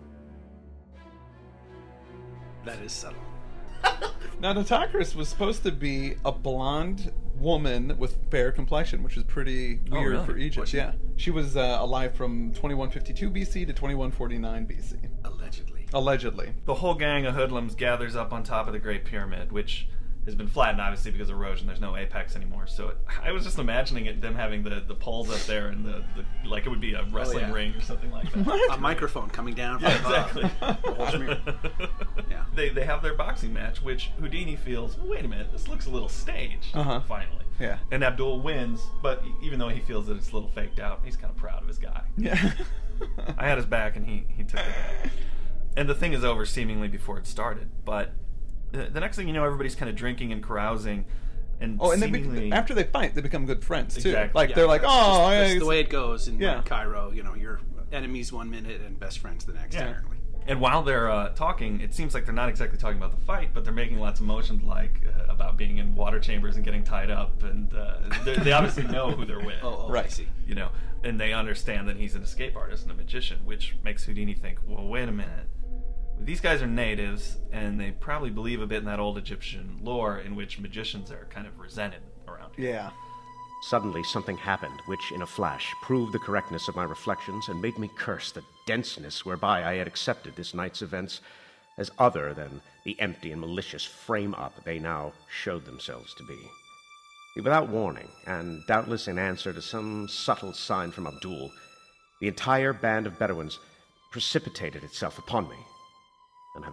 That 2.65 2.79
is 2.79 2.91
subtle. 2.91 3.21
Now, 4.39 4.53
Nitocris 4.53 5.15
was 5.15 5.29
supposed 5.29 5.63
to 5.63 5.71
be 5.71 6.15
a 6.25 6.31
blonde 6.31 7.11
woman 7.39 7.95
with 7.97 8.17
fair 8.31 8.51
complexion, 8.51 9.03
which 9.03 9.17
is 9.17 9.23
pretty 9.23 9.79
Oh, 9.91 9.99
weird 9.99 10.11
really? 10.13 10.25
for 10.25 10.37
Egypt. 10.37 10.61
Was 10.61 10.69
she? 10.69 10.77
Yeah, 10.77 10.93
she 11.17 11.31
was 11.31 11.55
uh, 11.57 11.77
alive 11.81 12.13
from 12.15 12.51
2152 12.53 13.29
BC 13.29 13.67
to 13.67 13.73
2149 13.73 14.65
BC, 14.67 15.09
Allegedly. 15.25 15.85
allegedly. 15.93 16.53
The 16.65 16.75
whole 16.75 16.95
gang 16.95 17.25
of 17.25 17.35
hoodlums 17.35 17.75
gathers 17.75 18.15
up 18.15 18.31
on 18.33 18.43
top 18.43 18.67
of 18.67 18.73
the 18.73 18.79
Great 18.79 19.05
Pyramid, 19.05 19.51
which 19.51 19.87
has 20.25 20.35
been 20.35 20.47
flattened, 20.47 20.81
obviously, 20.81 21.11
because 21.11 21.29
of 21.29 21.35
erosion. 21.35 21.67
There's 21.67 21.79
no 21.81 21.95
apex 21.95 22.35
anymore. 22.35 22.65
So 22.67 22.89
it, 22.89 22.97
I 23.23 23.31
was 23.31 23.43
just 23.43 23.59
imagining 23.59 24.07
it, 24.07 24.21
them 24.21 24.35
having 24.35 24.63
the, 24.63 24.83
the 24.87 24.95
poles 24.95 25.29
up 25.29 25.39
there 25.41 25.67
and 25.67 25.85
the, 25.85 26.03
the 26.15 26.49
like 26.49 26.65
it 26.65 26.69
would 26.69 26.81
be 26.81 26.93
a 26.93 27.03
wrestling 27.11 27.39
yeah. 27.47 27.51
ring 27.53 27.73
or 27.75 27.81
something 27.81 28.11
like 28.11 28.31
that. 28.33 28.67
A 28.71 28.77
microphone 28.77 29.29
coming 29.29 29.53
down 29.53 29.79
from 29.79 29.89
Yeah, 29.89 29.99
above. 29.99 30.37
exactly. 30.37 30.43
The. 31.43 31.89
Yeah. 32.29 32.45
They, 32.55 32.69
they 32.69 32.85
have 32.85 33.01
their 33.03 33.13
boxing 33.13 33.53
match, 33.53 33.81
which 33.83 34.11
Houdini 34.19 34.55
feels, 34.55 34.97
wait 34.97 35.23
a 35.25 35.27
minute, 35.27 35.51
this 35.51 35.67
looks 35.67 35.85
a 35.85 35.89
little 35.89 36.09
staged, 36.09 36.75
Uh-huh. 36.75 37.01
finally. 37.07 37.43
Yeah. 37.59 37.77
And 37.91 38.03
Abdul 38.03 38.41
wins, 38.41 38.81
but 39.01 39.23
even 39.43 39.59
though 39.59 39.69
he 39.69 39.79
feels 39.79 40.07
that 40.07 40.17
it's 40.17 40.31
a 40.31 40.33
little 40.33 40.49
faked 40.49 40.79
out, 40.79 41.01
he's 41.05 41.15
kind 41.15 41.31
of 41.31 41.37
proud 41.37 41.61
of 41.61 41.67
his 41.67 41.77
guy. 41.77 42.01
Yeah. 42.17 42.51
I 43.37 43.47
had 43.47 43.57
his 43.57 43.65
back, 43.67 43.95
and 43.95 44.05
he, 44.05 44.25
he 44.29 44.43
took 44.43 44.59
it 44.59 44.65
back. 44.65 45.11
And 45.77 45.87
the 45.87 45.95
thing 45.95 46.13
is 46.13 46.23
over 46.23 46.45
seemingly 46.45 46.87
before 46.87 47.17
it 47.19 47.27
started, 47.27 47.69
but 47.85 48.11
the, 48.71 48.83
the 48.85 48.99
next 48.99 49.15
thing 49.17 49.27
you 49.27 49.33
know, 49.33 49.43
everybody's 49.45 49.75
kind 49.75 49.89
of 49.89 49.95
drinking 49.95 50.31
and 50.31 50.43
carousing, 50.43 51.05
and 51.61 51.77
Oh, 51.81 51.91
and 51.91 52.01
then 52.01 52.13
seemingly... 52.13 52.49
be- 52.49 52.51
after 52.51 52.73
they 52.73 52.83
fight, 52.83 53.15
they 53.15 53.21
become 53.21 53.45
good 53.45 53.63
friends 53.63 53.95
too. 53.95 54.09
Exactly, 54.09 54.39
Like 54.39 54.49
yeah. 54.49 54.55
they're 54.55 54.67
like, 54.67 54.81
oh, 54.83 54.87
just- 54.87 55.19
yeah, 55.21 55.29
that's 55.39 55.49
it's- 55.51 55.59
the 55.61 55.65
way 55.67 55.79
it 55.79 55.89
goes 55.89 56.27
in 56.27 56.39
Yeah. 56.39 56.57
like, 56.57 56.65
Cairo. 56.65 57.11
You 57.11 57.23
know, 57.23 57.33
you're 57.35 57.59
enemies 57.91 58.33
one 58.33 58.49
minute 58.49 58.81
and 58.85 58.99
best 58.99 59.19
friends 59.19 59.45
the 59.45 59.53
next. 59.53 59.75
Yeah. 59.75 59.83
Apparently. 59.83 60.17
And 60.47 60.61
while 60.61 60.83
they're 60.83 61.09
uh, 61.09 61.29
talking, 61.29 61.79
it 61.81 61.93
seems 61.95 62.13
like 62.13 62.25
they're 62.25 62.33
not 62.33 62.49
exactly 62.49 62.77
talking 62.77 62.97
about 62.97 63.17
the 63.17 63.25
fight, 63.25 63.49
but 63.53 63.63
they're 63.63 63.73
making 63.73 63.97
lots 63.99 64.19
of 64.19 64.27
motions, 64.27 64.61
like 64.63 65.01
uh, 65.07 65.31
about 65.31 65.57
being 65.57 65.77
in 65.79 65.95
water 65.95 66.19
chambers 66.19 66.55
and 66.55 66.63
getting 66.63 66.83
tied 66.83 67.09
up, 67.09 67.41
and 67.41 67.73
uh, 67.73 67.95
they- 68.25 68.35
they 68.35 68.51
obviously 68.51 68.83
know 68.91 69.09
who 69.09 69.25
they're 69.25 69.39
with. 69.39 69.55
Oh, 69.63 69.85
oh 69.85 69.87
I 69.89 69.91
Right. 69.91 70.11
see. 70.11 70.27
you 70.45 70.53
know, 70.53 70.69
and 71.03 71.19
they 71.19 71.33
understand 71.33 71.87
that 71.87 71.97
he's 71.97 72.13
an 72.15 72.21
escape 72.21 72.55
artist 72.55 72.83
and 72.83 72.91
a 72.91 72.95
magician, 72.95 73.39
which 73.43 73.75
makes 73.83 74.03
Houdini 74.03 74.33
think, 74.35 74.59
well, 74.67 74.87
wait 74.87 75.07
a 75.09 75.11
minute. 75.11 75.47
These 76.19 76.41
guys 76.41 76.61
are 76.61 76.67
natives, 76.67 77.37
and 77.51 77.79
they 77.79 77.91
probably 77.91 78.31
believe 78.31 78.61
a 78.61 78.67
bit 78.67 78.79
in 78.79 78.85
that 78.85 78.99
old 78.99 79.17
Egyptian 79.17 79.79
lore 79.81 80.19
in 80.19 80.35
which 80.35 80.59
magicians 80.59 81.11
are 81.11 81.27
kind 81.29 81.45
of 81.45 81.59
resented 81.59 82.01
around 82.27 82.53
here. 82.55 82.71
yeah. 82.71 82.91
Suddenly, 83.61 84.03
something 84.03 84.37
happened 84.37 84.79
which, 84.85 85.11
in 85.13 85.21
a 85.21 85.27
flash, 85.27 85.73
proved 85.81 86.13
the 86.13 86.19
correctness 86.19 86.67
of 86.67 86.75
my 86.75 86.83
reflections 86.83 87.47
and 87.49 87.61
made 87.61 87.77
me 87.79 87.89
curse 87.97 88.31
the 88.31 88.43
denseness 88.67 89.25
whereby 89.25 89.63
I 89.63 89.75
had 89.75 89.87
accepted 89.87 90.35
this 90.35 90.53
night's 90.53 90.81
events 90.81 91.21
as 91.77 91.91
other 91.97 92.33
than 92.33 92.61
the 92.85 92.99
empty 92.99 93.31
and 93.31 93.41
malicious 93.41 93.83
frame 93.83 94.33
up 94.35 94.63
they 94.63 94.79
now 94.79 95.13
showed 95.29 95.65
themselves 95.65 96.13
to 96.15 96.23
be. 96.25 96.37
Without 97.35 97.67
warning, 97.69 98.07
and 98.27 98.65
doubtless 98.67 99.07
in 99.07 99.19
answer 99.19 99.51
to 99.51 99.61
some 99.61 100.07
subtle 100.07 100.53
sign 100.53 100.91
from 100.91 101.07
Abdul, 101.07 101.51
the 102.21 102.27
entire 102.27 102.71
band 102.71 103.07
of 103.07 103.19
Bedouins 103.19 103.59
precipitated 104.11 104.83
itself 104.83 105.17
upon 105.17 105.49
me, 105.49 105.55
and 105.55 105.65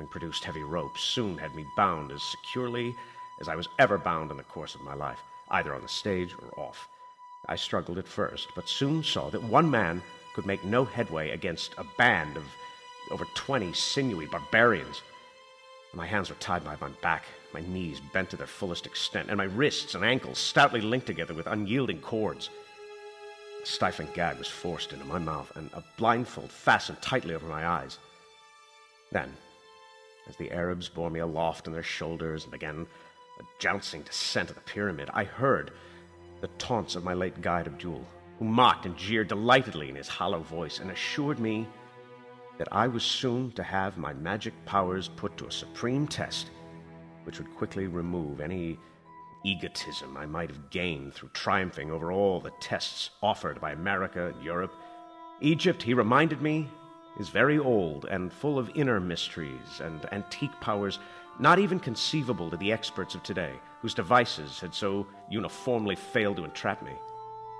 having 0.02 0.10
produced 0.10 0.42
heavy 0.42 0.64
ropes, 0.64 1.00
soon 1.00 1.38
had 1.38 1.54
me 1.54 1.64
bound 1.76 2.10
as 2.10 2.24
securely 2.24 2.96
as 3.40 3.48
I 3.48 3.54
was 3.54 3.68
ever 3.78 3.98
bound 3.98 4.32
in 4.32 4.36
the 4.36 4.42
course 4.42 4.74
of 4.74 4.80
my 4.80 4.94
life, 4.94 5.20
either 5.50 5.72
on 5.76 5.82
the 5.82 5.88
stage 5.88 6.34
or 6.34 6.60
off. 6.60 6.88
I 7.46 7.54
struggled 7.54 7.98
at 7.98 8.08
first, 8.08 8.48
but 8.56 8.68
soon 8.68 9.04
saw 9.04 9.30
that 9.30 9.44
one 9.44 9.70
man 9.70 10.02
could 10.34 10.44
make 10.44 10.64
no 10.64 10.84
headway 10.84 11.30
against 11.30 11.74
a 11.78 11.86
band 11.98 12.36
of 12.36 12.42
over 13.12 13.24
twenty 13.36 13.72
sinewy 13.72 14.26
barbarians. 14.26 15.02
My 15.94 16.06
hands 16.06 16.30
were 16.30 16.36
tied 16.36 16.64
behind 16.64 16.80
my 16.80 16.90
back, 17.00 17.24
my 17.54 17.60
knees 17.60 18.00
bent 18.12 18.30
to 18.30 18.36
their 18.36 18.48
fullest 18.48 18.86
extent, 18.86 19.28
and 19.28 19.38
my 19.38 19.44
wrists 19.44 19.94
and 19.94 20.04
ankles 20.04 20.38
stoutly 20.38 20.80
linked 20.80 21.06
together 21.06 21.34
with 21.34 21.46
unyielding 21.46 22.00
cords. 22.00 22.50
A 23.62 23.66
stifling 23.66 24.08
gag 24.14 24.38
was 24.38 24.48
forced 24.48 24.92
into 24.92 25.04
my 25.04 25.20
mouth, 25.20 25.52
and 25.54 25.70
a 25.72 25.84
blindfold 25.96 26.50
fastened 26.50 27.00
tightly 27.00 27.36
over 27.36 27.46
my 27.46 27.64
eyes. 27.64 27.98
Then, 29.12 29.36
as 30.28 30.37
the 30.37 30.50
Arabs 30.52 30.88
bore 30.88 31.11
me 31.11 31.20
aloft 31.20 31.66
on 31.66 31.72
their 31.72 31.82
shoulders 31.82 32.44
and 32.44 32.52
began 32.52 32.87
a 33.40 33.42
jouncing 33.58 34.02
descent 34.02 34.48
of 34.48 34.54
the 34.54 34.62
pyramid, 34.62 35.11
I 35.12 35.24
heard 35.24 35.72
the 36.40 36.48
taunts 36.58 36.96
of 36.96 37.04
my 37.04 37.14
late 37.14 37.40
guide 37.40 37.66
Abdul, 37.66 38.06
who 38.38 38.44
mocked 38.44 38.87
and 38.87 38.96
jeered 38.96 39.28
delightedly 39.28 39.88
in 39.88 39.96
his 39.96 40.08
hollow 40.08 40.40
voice 40.40 40.80
and 40.80 40.90
assured 40.90 41.38
me 41.38 41.66
that 42.58 42.68
I 42.72 42.87
was 42.88 43.02
soon 43.02 43.52
to 43.52 43.62
have 43.62 43.96
my 43.96 44.12
magic 44.12 44.54
powers 44.64 45.08
put 45.08 45.37
to 45.38 45.46
a 45.46 45.52
supreme 45.52 46.06
test, 46.06 46.50
which 47.24 47.38
would 47.38 47.54
quickly 47.56 47.87
remove 47.87 48.40
any 48.40 48.78
egotism 49.44 50.16
I 50.16 50.26
might 50.26 50.50
have 50.50 50.70
gained 50.70 51.14
through 51.14 51.30
triumphing 51.30 51.90
over 51.90 52.12
all 52.12 52.40
the 52.40 52.52
tests 52.61 53.11
offered 53.22 53.61
by 53.61 53.72
America 53.72 54.28
and 54.28 54.44
Europe. 54.44 54.72
Egypt, 55.40 55.82
he 55.82 55.94
reminded 55.94 56.40
me, 56.40 56.68
is 57.18 57.29
very 57.29 57.59
old 57.59 58.07
and 58.07 58.33
full 58.33 58.59
of 58.59 58.70
inner 58.75 59.01
mysteries 59.01 59.81
and 59.81 60.07
antique 60.12 60.59
powers 60.61 60.98
not 61.38 61.59
even 61.59 61.81
conceivable 61.81 62.51
to 62.51 62.57
the 62.57 62.72
experts 62.72 63.14
of 63.14 63.22
today, 63.22 63.53
whose 63.81 63.94
devices 63.94 64.61
had 64.61 64.75
so 64.75 65.07
uniformly 65.31 65.96
failed 65.96 66.37
to 66.37 66.44
entrap 66.44 66.83
me. 66.83 66.92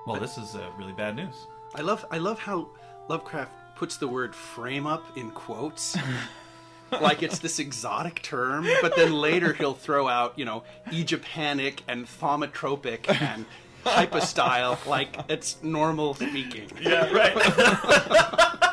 Well, 0.05 0.19
this 0.19 0.37
is 0.37 0.55
uh, 0.55 0.69
really 0.77 0.93
bad 0.93 1.15
news. 1.15 1.47
I 1.75 1.81
love 1.81 2.05
I 2.11 2.17
love 2.17 2.39
how 2.39 2.69
Lovecraft 3.07 3.51
puts 3.75 3.97
the 3.97 4.07
word 4.07 4.35
frame 4.35 4.85
up 4.85 5.17
in 5.17 5.31
quotes. 5.31 5.97
like 7.01 7.23
it's 7.23 7.39
this 7.39 7.57
exotic 7.57 8.21
term, 8.21 8.67
but 8.81 8.95
then 8.95 9.13
later 9.13 9.53
he'll 9.53 9.73
throw 9.73 10.07
out, 10.07 10.37
you 10.37 10.45
know, 10.45 10.63
Egyptanic 10.87 11.79
and 11.87 12.05
thaumatropic 12.05 13.09
and 13.21 13.45
hypostyle 13.83 14.77
like 14.87 15.17
it's 15.29 15.61
normal 15.63 16.13
speaking. 16.13 16.69
Yeah, 16.79 17.11
right. 17.11 18.72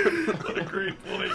great 0.65 0.97
point. 1.05 1.31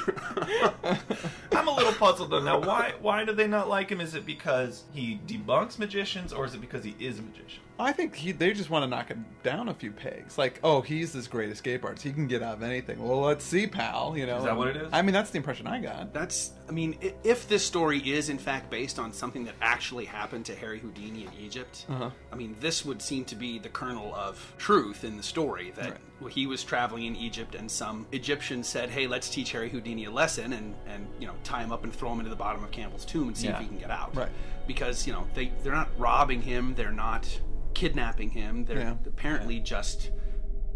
I'm 1.53 1.69
a 1.69 1.75
little 1.75 1.93
puzzled 1.93 2.31
though. 2.31 2.43
Now, 2.43 2.61
why 2.61 2.93
why 3.01 3.25
do 3.25 3.33
they 3.33 3.47
not 3.47 3.69
like 3.69 3.91
him? 3.91 4.01
Is 4.01 4.15
it 4.15 4.27
because 4.27 4.85
he 4.93 5.21
debunks 5.27 5.79
magicians, 5.79 6.33
or 6.33 6.45
is 6.45 6.55
it 6.55 6.61
because 6.61 6.85
he 6.85 6.95
is 6.99 7.19
a 7.19 7.23
magician? 7.23 7.63
I 7.79 7.93
think 7.93 8.15
he, 8.15 8.33
they 8.33 8.55
just 8.55 8.71
want 8.71 8.85
to 8.85 8.87
knock 8.87 9.09
him 9.09 9.27
down 9.43 9.69
a 9.69 9.75
few 9.75 9.91
pegs. 9.91 10.39
Like, 10.39 10.61
oh, 10.65 10.81
he's 10.81 11.13
this 11.13 11.27
great 11.29 11.51
escape 11.51 11.85
artist. 11.85 12.03
He 12.05 12.11
can 12.11 12.27
get 12.27 12.43
out 12.43 12.55
of 12.55 12.63
anything. 12.63 13.07
Well, 13.07 13.21
let's 13.21 13.45
see, 13.45 13.67
pal. 13.67 14.17
You 14.17 14.25
know, 14.25 14.39
Is 14.39 14.45
that 14.45 14.57
what 14.57 14.69
it 14.69 14.77
is? 14.77 14.89
I 14.95 15.03
mean, 15.03 15.13
that's 15.13 15.29
the 15.29 15.37
impression 15.37 15.67
I 15.67 15.81
got. 15.83 16.15
That's, 16.15 16.53
I 16.71 16.73
mean, 16.73 16.97
if 17.23 17.47
this 17.49 17.63
story 17.67 17.99
is 17.99 18.31
in 18.31 18.39
fact 18.39 18.71
based 18.71 18.99
on 18.99 19.13
something 19.13 19.45
that 19.45 19.57
actually 19.61 20.07
happened 20.07 20.47
to 20.47 20.55
Harry 20.55 20.79
Houdini 20.79 21.25
in 21.25 21.31
Egypt, 21.39 21.85
Uh-huh. 21.91 22.09
I 22.33 22.37
mean, 22.37 22.57
this 22.61 22.83
would 22.87 23.03
seem 23.03 23.27
to 23.27 23.35
be 23.35 23.59
the 23.59 23.69
kernel 23.69 24.15
of 24.15 24.55
truth 24.57 25.05
in 25.05 25.19
the 25.19 25.23
story 25.23 25.71
that 25.77 25.99
Right. 26.19 26.33
he 26.33 26.47
was 26.47 26.65
traveling 26.65 27.05
in 27.05 27.15
Egypt 27.15 27.55
and 27.55 27.71
some 27.71 28.07
Egyptian 28.11 28.65
said, 28.67 28.91
"Hey, 28.91 29.07
let's 29.07 29.29
teach 29.31 29.53
Harry 29.53 29.69
Houdini 29.71 30.05
a 30.07 30.11
lesson 30.11 30.53
and 30.53 30.75
and 30.87 31.07
you 31.19 31.27
know 31.27 31.35
tie 31.45 31.63
him 31.63 31.73
up 31.73 31.85
and 31.85 31.93
throw 31.93 32.13
him 32.13 32.19
into 32.19 32.31
the 32.31 32.37
bottom 32.37 32.63
of 32.65 32.71
Campbell's 32.71 33.05
tomb 33.05 33.29
and 33.29 33.37
see 33.37 33.49
if 33.49 33.59
he 33.59 33.67
can 33.67 33.79
get 33.79 33.91
out." 33.91 34.15
Right. 34.15 34.29
Because 34.67 35.07
you 35.07 35.13
know 35.13 35.27
they 35.35 35.53
they're 35.63 35.73
not 35.75 35.89
robbing 35.99 36.43
him, 36.43 36.75
they're 36.75 36.93
not 36.93 37.41
kidnapping 37.75 38.31
him, 38.31 38.65
they're 38.65 38.79
Yeah. 38.79 38.95
apparently 39.07 39.61
just 39.61 40.11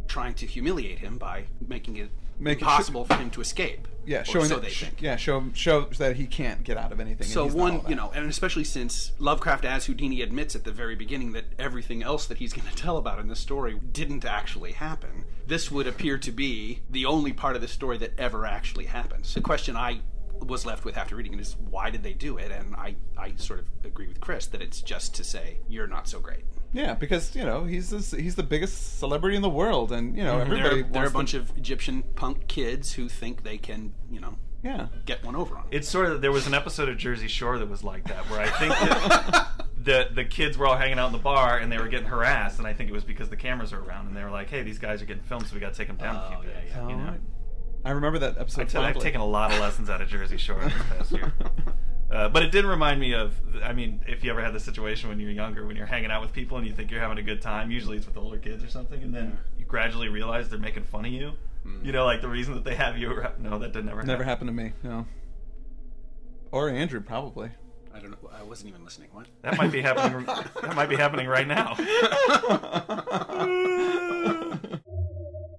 trying 0.06 0.34
to 0.34 0.46
humiliate 0.46 0.98
him 0.98 1.18
by 1.18 1.44
making 1.66 1.96
it 1.96 2.10
Make 2.40 2.58
it- 2.58 2.62
impossible 2.62 3.04
for 3.04 3.14
him 3.14 3.30
to 3.30 3.40
escape. 3.40 3.86
Yeah, 4.06 4.22
showing 4.22 4.46
so 4.46 4.54
that, 4.54 4.62
they 4.62 4.70
think. 4.70 5.02
yeah, 5.02 5.16
show 5.16 5.44
show 5.52 5.82
that 5.98 6.16
he 6.16 6.26
can't 6.26 6.64
get 6.64 6.76
out 6.76 6.90
of 6.90 7.00
anything. 7.00 7.26
So 7.26 7.46
one, 7.46 7.82
you 7.86 7.94
know, 7.94 8.10
and 8.14 8.28
especially 8.28 8.64
since 8.64 9.12
Lovecraft, 9.18 9.64
as 9.64 9.86
Houdini 9.86 10.22
admits 10.22 10.56
at 10.56 10.64
the 10.64 10.72
very 10.72 10.96
beginning, 10.96 11.32
that 11.32 11.44
everything 11.58 12.02
else 12.02 12.26
that 12.26 12.38
he's 12.38 12.52
going 12.54 12.66
to 12.66 12.74
tell 12.74 12.96
about 12.96 13.18
in 13.18 13.28
this 13.28 13.40
story 13.40 13.78
didn't 13.92 14.24
actually 14.24 14.72
happen. 14.72 15.24
This 15.46 15.70
would 15.70 15.86
appear 15.86 16.16
to 16.18 16.32
be 16.32 16.80
the 16.88 17.04
only 17.04 17.32
part 17.32 17.56
of 17.56 17.62
the 17.62 17.68
story 17.68 17.98
that 17.98 18.18
ever 18.18 18.46
actually 18.46 18.86
happens. 18.86 19.34
The 19.34 19.42
question 19.42 19.76
I 19.76 20.00
was 20.46 20.64
left 20.66 20.84
with 20.84 20.96
after 20.96 21.16
reading 21.16 21.34
it 21.34 21.40
is 21.40 21.56
why 21.70 21.90
did 21.90 22.02
they 22.02 22.12
do 22.12 22.38
it? 22.38 22.50
And 22.50 22.74
I, 22.76 22.96
I 23.18 23.34
sort 23.36 23.58
of 23.60 23.66
agree 23.84 24.08
with 24.08 24.20
Chris 24.20 24.46
that 24.46 24.62
it's 24.62 24.80
just 24.82 25.14
to 25.16 25.24
say 25.24 25.58
you're 25.68 25.86
not 25.86 26.08
so 26.08 26.20
great. 26.20 26.44
yeah, 26.72 26.94
because 26.94 27.34
you 27.36 27.44
know 27.44 27.64
he's 27.64 27.90
this, 27.90 28.10
he's 28.12 28.34
the 28.36 28.42
biggest 28.42 28.98
celebrity 28.98 29.36
in 29.36 29.42
the 29.42 29.50
world, 29.50 29.92
and 29.92 30.16
you 30.16 30.24
know 30.24 30.34
mm-hmm. 30.34 30.52
everybody 30.52 30.82
They're, 30.82 30.92
they're 30.92 31.06
a 31.06 31.10
bunch 31.10 31.32
to, 31.32 31.38
of 31.38 31.56
Egyptian 31.56 32.02
punk 32.14 32.46
kids 32.48 32.92
who 32.92 33.08
think 33.08 33.42
they 33.42 33.58
can, 33.58 33.92
you 34.10 34.20
know, 34.20 34.36
yeah. 34.62 34.86
get 35.04 35.24
one 35.24 35.34
over 35.36 35.56
on. 35.56 35.62
'em. 35.62 35.68
It's 35.72 35.88
sort 35.88 36.06
of 36.06 36.20
there 36.20 36.32
was 36.32 36.46
an 36.46 36.54
episode 36.54 36.88
of 36.88 36.96
Jersey 36.96 37.28
Shore 37.28 37.58
that 37.58 37.68
was 37.68 37.82
like 37.84 38.04
that, 38.08 38.28
where 38.30 38.40
I 38.40 38.48
think 38.50 38.72
that 38.72 39.48
the 39.82 40.08
the 40.14 40.24
kids 40.24 40.56
were 40.56 40.66
all 40.66 40.76
hanging 40.76 40.98
out 40.98 41.06
in 41.06 41.12
the 41.12 41.18
bar 41.18 41.58
and 41.58 41.72
they 41.72 41.78
were 41.78 41.88
getting 41.88 42.06
harassed, 42.08 42.58
and 42.58 42.66
I 42.66 42.72
think 42.72 42.88
it 42.90 42.92
was 42.92 43.04
because 43.04 43.28
the 43.30 43.36
cameras 43.36 43.72
are 43.72 43.80
around 43.82 44.06
and 44.06 44.16
they 44.16 44.22
were 44.22 44.30
like, 44.30 44.48
"Hey, 44.48 44.62
these 44.62 44.78
guys 44.78 45.02
are 45.02 45.06
getting 45.06 45.22
filmed, 45.24 45.46
so 45.48 45.54
we 45.54 45.60
got 45.60 45.72
to 45.72 45.78
take 45.78 45.88
them 45.88 45.96
down 45.96 46.16
a 46.16 46.24
Oh, 46.24 46.40
few 46.40 46.48
yeah, 46.50 46.54
pegs." 46.56 46.70
yeah. 46.74 46.88
You 46.88 46.96
know, 46.96 47.02
Alright. 47.04 47.20
I 47.84 47.90
remember 47.92 48.18
that 48.20 48.38
episode. 48.38 48.62
I 48.62 48.64
tell, 48.64 48.82
I've 48.82 48.98
taken 48.98 49.20
a 49.20 49.26
lot 49.26 49.52
of 49.52 49.60
lessons 49.60 49.88
out 49.88 50.00
of 50.00 50.08
Jersey 50.08 50.36
Shore 50.36 50.60
this 50.62 50.72
past 50.96 51.12
year. 51.12 51.32
Uh, 52.10 52.28
but 52.28 52.42
it 52.42 52.50
did 52.50 52.64
remind 52.64 52.98
me 52.98 53.14
of, 53.14 53.32
I 53.62 53.72
mean, 53.72 54.00
if 54.08 54.24
you 54.24 54.32
ever 54.32 54.42
had 54.42 54.52
the 54.52 54.58
situation 54.58 55.08
when 55.08 55.20
you're 55.20 55.30
younger, 55.30 55.64
when 55.64 55.76
you're 55.76 55.86
hanging 55.86 56.10
out 56.10 56.20
with 56.20 56.32
people 56.32 56.56
and 56.58 56.66
you 56.66 56.72
think 56.72 56.90
you're 56.90 57.00
having 57.00 57.18
a 57.18 57.22
good 57.22 57.40
time, 57.40 57.70
usually 57.70 57.98
it's 57.98 58.06
with 58.06 58.16
older 58.16 58.36
kids 58.36 58.64
or 58.64 58.68
something, 58.68 59.00
and 59.00 59.14
then 59.14 59.38
you 59.56 59.64
gradually 59.64 60.08
realize 60.08 60.48
they're 60.48 60.58
making 60.58 60.82
fun 60.82 61.04
of 61.04 61.12
you. 61.12 61.34
You 61.84 61.92
know, 61.92 62.04
like 62.06 62.20
the 62.20 62.28
reason 62.28 62.54
that 62.54 62.64
they 62.64 62.74
have 62.74 62.98
you 62.98 63.12
around. 63.12 63.38
No, 63.38 63.60
that 63.60 63.72
did 63.72 63.84
never 63.84 64.02
Never 64.02 64.24
happen. 64.24 64.48
happened 64.48 64.72
to 64.82 64.88
me. 64.88 64.92
No. 64.92 65.06
Or 66.50 66.68
Andrew 66.68 67.00
probably. 67.00 67.50
I 67.94 68.00
don't 68.00 68.10
know. 68.10 68.30
I 68.36 68.42
wasn't 68.42 68.70
even 68.70 68.82
listening. 68.82 69.10
What? 69.12 69.26
That 69.42 69.56
might 69.56 69.70
be 69.70 69.80
happening. 69.80 70.24
that 70.62 70.74
might 70.74 70.88
be 70.88 70.96
happening 70.96 71.28
right 71.28 71.46
now. 71.46 71.74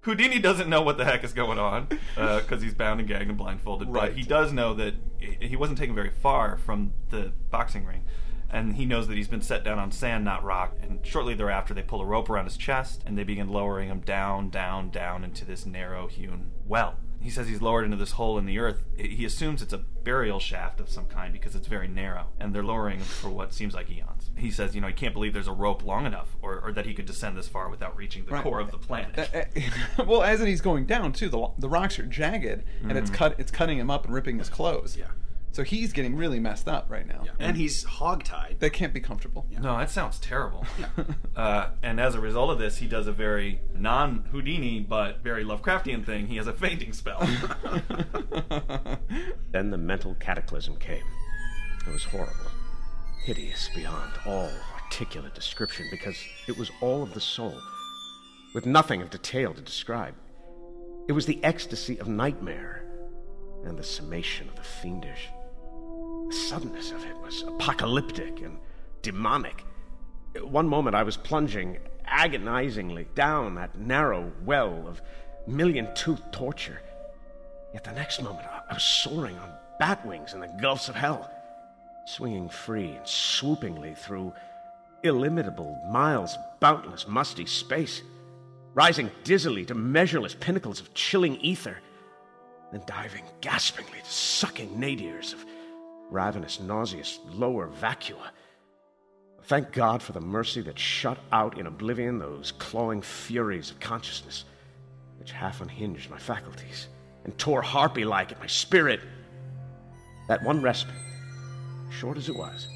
Houdini 0.01 0.39
doesn't 0.39 0.67
know 0.67 0.81
what 0.81 0.97
the 0.97 1.05
heck 1.05 1.23
is 1.23 1.31
going 1.31 1.59
on 1.59 1.87
uh, 2.17 2.39
because 2.39 2.61
he's 2.61 2.73
bound 2.73 2.99
and 2.99 3.07
gagged 3.07 3.29
and 3.29 3.37
blindfolded. 3.37 3.89
Right. 3.89 4.09
But 4.09 4.17
he 4.17 4.23
does 4.23 4.51
know 4.51 4.73
that 4.73 4.95
he 5.19 5.49
he 5.49 5.55
wasn't 5.55 5.77
taken 5.77 5.93
very 5.93 6.09
far 6.09 6.57
from 6.57 6.93
the 7.09 7.31
boxing 7.51 7.85
ring, 7.85 8.03
and 8.49 8.75
he 8.75 8.85
knows 8.85 9.07
that 9.07 9.15
he's 9.15 9.27
been 9.27 9.41
set 9.43 9.63
down 9.63 9.77
on 9.77 9.91
sand, 9.91 10.25
not 10.25 10.43
rock. 10.43 10.75
And 10.81 11.05
shortly 11.05 11.35
thereafter, 11.35 11.73
they 11.73 11.83
pull 11.83 12.01
a 12.01 12.05
rope 12.05 12.29
around 12.29 12.45
his 12.45 12.57
chest 12.57 13.03
and 13.05 13.17
they 13.17 13.23
begin 13.23 13.49
lowering 13.49 13.89
him 13.89 13.99
down, 13.99 14.49
down, 14.49 14.89
down 14.89 15.23
into 15.23 15.45
this 15.45 15.65
narrow-hewn 15.65 16.51
well. 16.67 16.95
He 17.21 17.29
says 17.29 17.47
he's 17.47 17.61
lowered 17.61 17.85
into 17.85 17.97
this 17.97 18.11
hole 18.11 18.37
in 18.37 18.45
the 18.45 18.57
earth. 18.57 18.83
He 18.97 19.23
assumes 19.25 19.61
it's 19.61 19.73
a 19.73 19.77
burial 19.77 20.39
shaft 20.39 20.79
of 20.79 20.89
some 20.89 21.05
kind 21.05 21.31
because 21.31 21.55
it's 21.55 21.67
very 21.67 21.87
narrow, 21.87 22.27
and 22.39 22.53
they're 22.53 22.63
lowering 22.63 22.97
him 22.97 23.05
for 23.05 23.29
what 23.29 23.53
seems 23.53 23.73
like 23.75 23.89
eons. 23.91 24.31
He 24.35 24.49
says, 24.49 24.73
you 24.73 24.81
know, 24.81 24.87
he 24.87 24.93
can't 24.93 25.13
believe 25.13 25.31
there's 25.33 25.47
a 25.47 25.51
rope 25.53 25.83
long 25.85 26.05
enough, 26.07 26.35
or, 26.41 26.59
or 26.59 26.71
that 26.73 26.85
he 26.87 26.93
could 26.95 27.05
descend 27.05 27.37
this 27.37 27.47
far 27.47 27.69
without 27.69 27.95
reaching 27.95 28.25
the 28.25 28.31
Right. 28.31 28.43
core 28.43 28.59
of 28.59 28.71
the 28.71 28.77
planet. 28.79 29.17
Uh, 29.19 30.01
uh, 30.01 30.05
well, 30.07 30.23
as 30.23 30.39
he's 30.39 30.61
going 30.61 30.85
down 30.87 31.13
too, 31.13 31.29
the 31.29 31.47
the 31.59 31.69
rocks 31.69 31.99
are 31.99 32.05
jagged, 32.07 32.63
and 32.81 32.97
it's 32.97 33.11
cut. 33.11 33.35
It's 33.39 33.51
cutting 33.51 33.77
him 33.77 33.91
up 33.91 34.05
and 34.05 34.13
ripping 34.13 34.39
his 34.39 34.49
clothes. 34.49 34.97
Yeah. 34.97 35.05
So 35.53 35.63
he's 35.63 35.91
getting 35.91 36.15
really 36.15 36.39
messed 36.39 36.69
up 36.69 36.89
right 36.89 37.05
now. 37.05 37.23
Yeah. 37.25 37.31
And 37.39 37.57
he's 37.57 37.83
hogtied. 37.83 38.59
They 38.59 38.69
can't 38.69 38.93
be 38.93 39.01
comfortable. 39.01 39.45
No, 39.51 39.77
that 39.77 39.89
sounds 39.89 40.17
terrible. 40.19 40.65
uh, 41.35 41.71
and 41.83 41.99
as 41.99 42.15
a 42.15 42.21
result 42.21 42.51
of 42.51 42.59
this, 42.59 42.77
he 42.77 42.87
does 42.87 43.07
a 43.07 43.11
very 43.11 43.59
non 43.75 44.23
Houdini 44.31 44.79
but 44.79 45.21
very 45.21 45.43
Lovecraftian 45.43 46.05
thing. 46.05 46.27
He 46.27 46.37
has 46.37 46.47
a 46.47 46.53
fainting 46.53 46.93
spell. 46.93 47.19
Then 49.51 49.69
the 49.69 49.77
mental 49.77 50.15
cataclysm 50.15 50.77
came. 50.77 51.03
It 51.85 51.91
was 51.91 52.05
horrible, 52.05 52.51
hideous 53.25 53.69
beyond 53.75 54.13
all 54.25 54.49
articulate 54.73 55.35
description, 55.35 55.87
because 55.91 56.17
it 56.47 56.57
was 56.57 56.71
all 56.79 57.03
of 57.03 57.13
the 57.13 57.19
soul, 57.19 57.59
with 58.53 58.65
nothing 58.65 59.01
of 59.01 59.09
detail 59.09 59.53
to 59.53 59.61
describe. 59.61 60.13
It 61.09 61.11
was 61.11 61.25
the 61.25 61.43
ecstasy 61.43 61.99
of 61.99 62.07
nightmare 62.07 62.85
and 63.65 63.77
the 63.77 63.83
summation 63.83 64.47
of 64.47 64.55
the 64.55 64.63
fiendish. 64.63 65.27
The 66.31 66.37
suddenness 66.37 66.91
of 66.93 67.03
it 67.03 67.17
was 67.17 67.41
apocalyptic 67.41 68.39
and 68.39 68.57
demonic. 69.01 69.65
One 70.41 70.65
moment 70.65 70.95
I 70.95 71.03
was 71.03 71.17
plunging 71.17 71.77
agonizingly 72.05 73.07
down 73.15 73.55
that 73.55 73.77
narrow 73.77 74.31
well 74.45 74.87
of 74.87 75.01
million 75.45 75.93
toothed 75.93 76.31
torture. 76.31 76.79
Yet 77.73 77.83
the 77.83 77.91
next 77.91 78.21
moment, 78.21 78.47
I- 78.47 78.73
was 78.73 78.81
soaring 78.81 79.37
on 79.39 79.51
bat 79.77 80.05
wings 80.05 80.33
in 80.33 80.39
the 80.39 80.47
gulfs 80.47 80.87
of 80.87 80.95
hell, 80.95 81.29
swinging 82.05 82.47
free 82.47 82.91
and 82.91 83.05
swoopingly 83.05 83.97
through 83.97 84.33
illimitable 85.03 85.81
miles 85.91 86.35
of 86.35 86.59
boundless, 86.61 87.09
musty 87.09 87.45
space, 87.45 88.03
rising 88.73 89.11
dizzily 89.25 89.65
to 89.65 89.75
measureless 89.75 90.35
pinnacles 90.35 90.79
of 90.79 90.93
chilling 90.93 91.35
ether, 91.41 91.79
then 92.71 92.83
diving 92.85 93.25
gaspingly 93.41 93.99
to 93.99 94.09
sucking 94.09 94.79
nadirs 94.79 95.33
of 95.33 95.43
ravenous, 96.11 96.59
nauseous 96.59 97.19
lower 97.31 97.67
vacua. 97.67 98.29
Thank 99.45 99.71
God 99.71 100.03
for 100.03 100.11
the 100.11 100.21
mercy 100.21 100.61
that 100.61 100.77
shut 100.77 101.17
out 101.31 101.57
in 101.57 101.65
oblivion 101.65 102.19
those 102.19 102.51
clawing 102.51 103.01
furies 103.01 103.71
of 103.71 103.79
consciousness, 103.79 104.45
which 105.17 105.31
half 105.31 105.61
unhinged 105.61 106.11
my 106.11 106.19
faculties 106.19 106.87
and 107.23 107.37
tore 107.37 107.61
harpy 107.61 108.05
like 108.05 108.31
at 108.31 108.39
my 108.39 108.47
spirit. 108.47 108.99
That 110.27 110.43
one 110.43 110.61
respite, 110.61 110.93
short 111.89 112.17
as 112.17 112.29
it 112.29 112.35
was, 112.35 112.67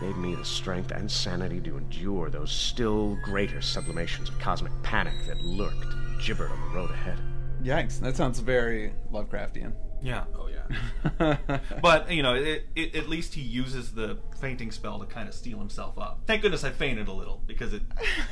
gave 0.00 0.16
me 0.16 0.34
the 0.34 0.44
strength 0.44 0.90
and 0.90 1.10
sanity 1.10 1.60
to 1.60 1.76
endure 1.76 2.30
those 2.30 2.52
still 2.52 3.16
greater 3.24 3.60
sublimations 3.60 4.28
of 4.28 4.38
cosmic 4.38 4.72
panic 4.82 5.14
that 5.26 5.40
lurked 5.40 5.94
gibbered 6.24 6.50
on 6.50 6.60
the 6.60 6.76
road 6.76 6.90
ahead. 6.90 7.18
Yikes! 7.62 8.00
That 8.00 8.16
sounds 8.16 8.40
very 8.40 8.92
Lovecraftian. 9.12 9.72
Yeah. 10.04 10.24
Oh 10.36 10.48
yeah. 10.48 10.50
But, 11.82 12.10
you 12.10 12.22
know, 12.22 12.34
it, 12.34 12.66
it, 12.74 12.94
at 12.94 13.08
least 13.08 13.34
he 13.34 13.42
uses 13.42 13.92
the 13.92 14.18
fainting 14.40 14.70
spell 14.70 14.98
to 14.98 15.06
kind 15.06 15.28
of 15.28 15.34
steel 15.34 15.58
himself 15.58 15.98
up. 15.98 16.20
Thank 16.26 16.42
goodness 16.42 16.64
I 16.64 16.70
fainted 16.70 17.08
a 17.08 17.12
little 17.12 17.42
because 17.46 17.72
it 17.74 17.82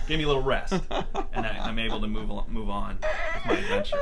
gave 0.09 0.19
me 0.19 0.25
a 0.25 0.27
little 0.27 0.43
rest. 0.43 0.73
And 0.73 1.47
I, 1.47 1.59
I'm 1.63 1.79
able 1.79 2.01
to 2.01 2.07
move, 2.07 2.31
move 2.49 2.71
on 2.71 2.99
with 3.01 3.47
my 3.47 3.59
adventure. 3.59 3.99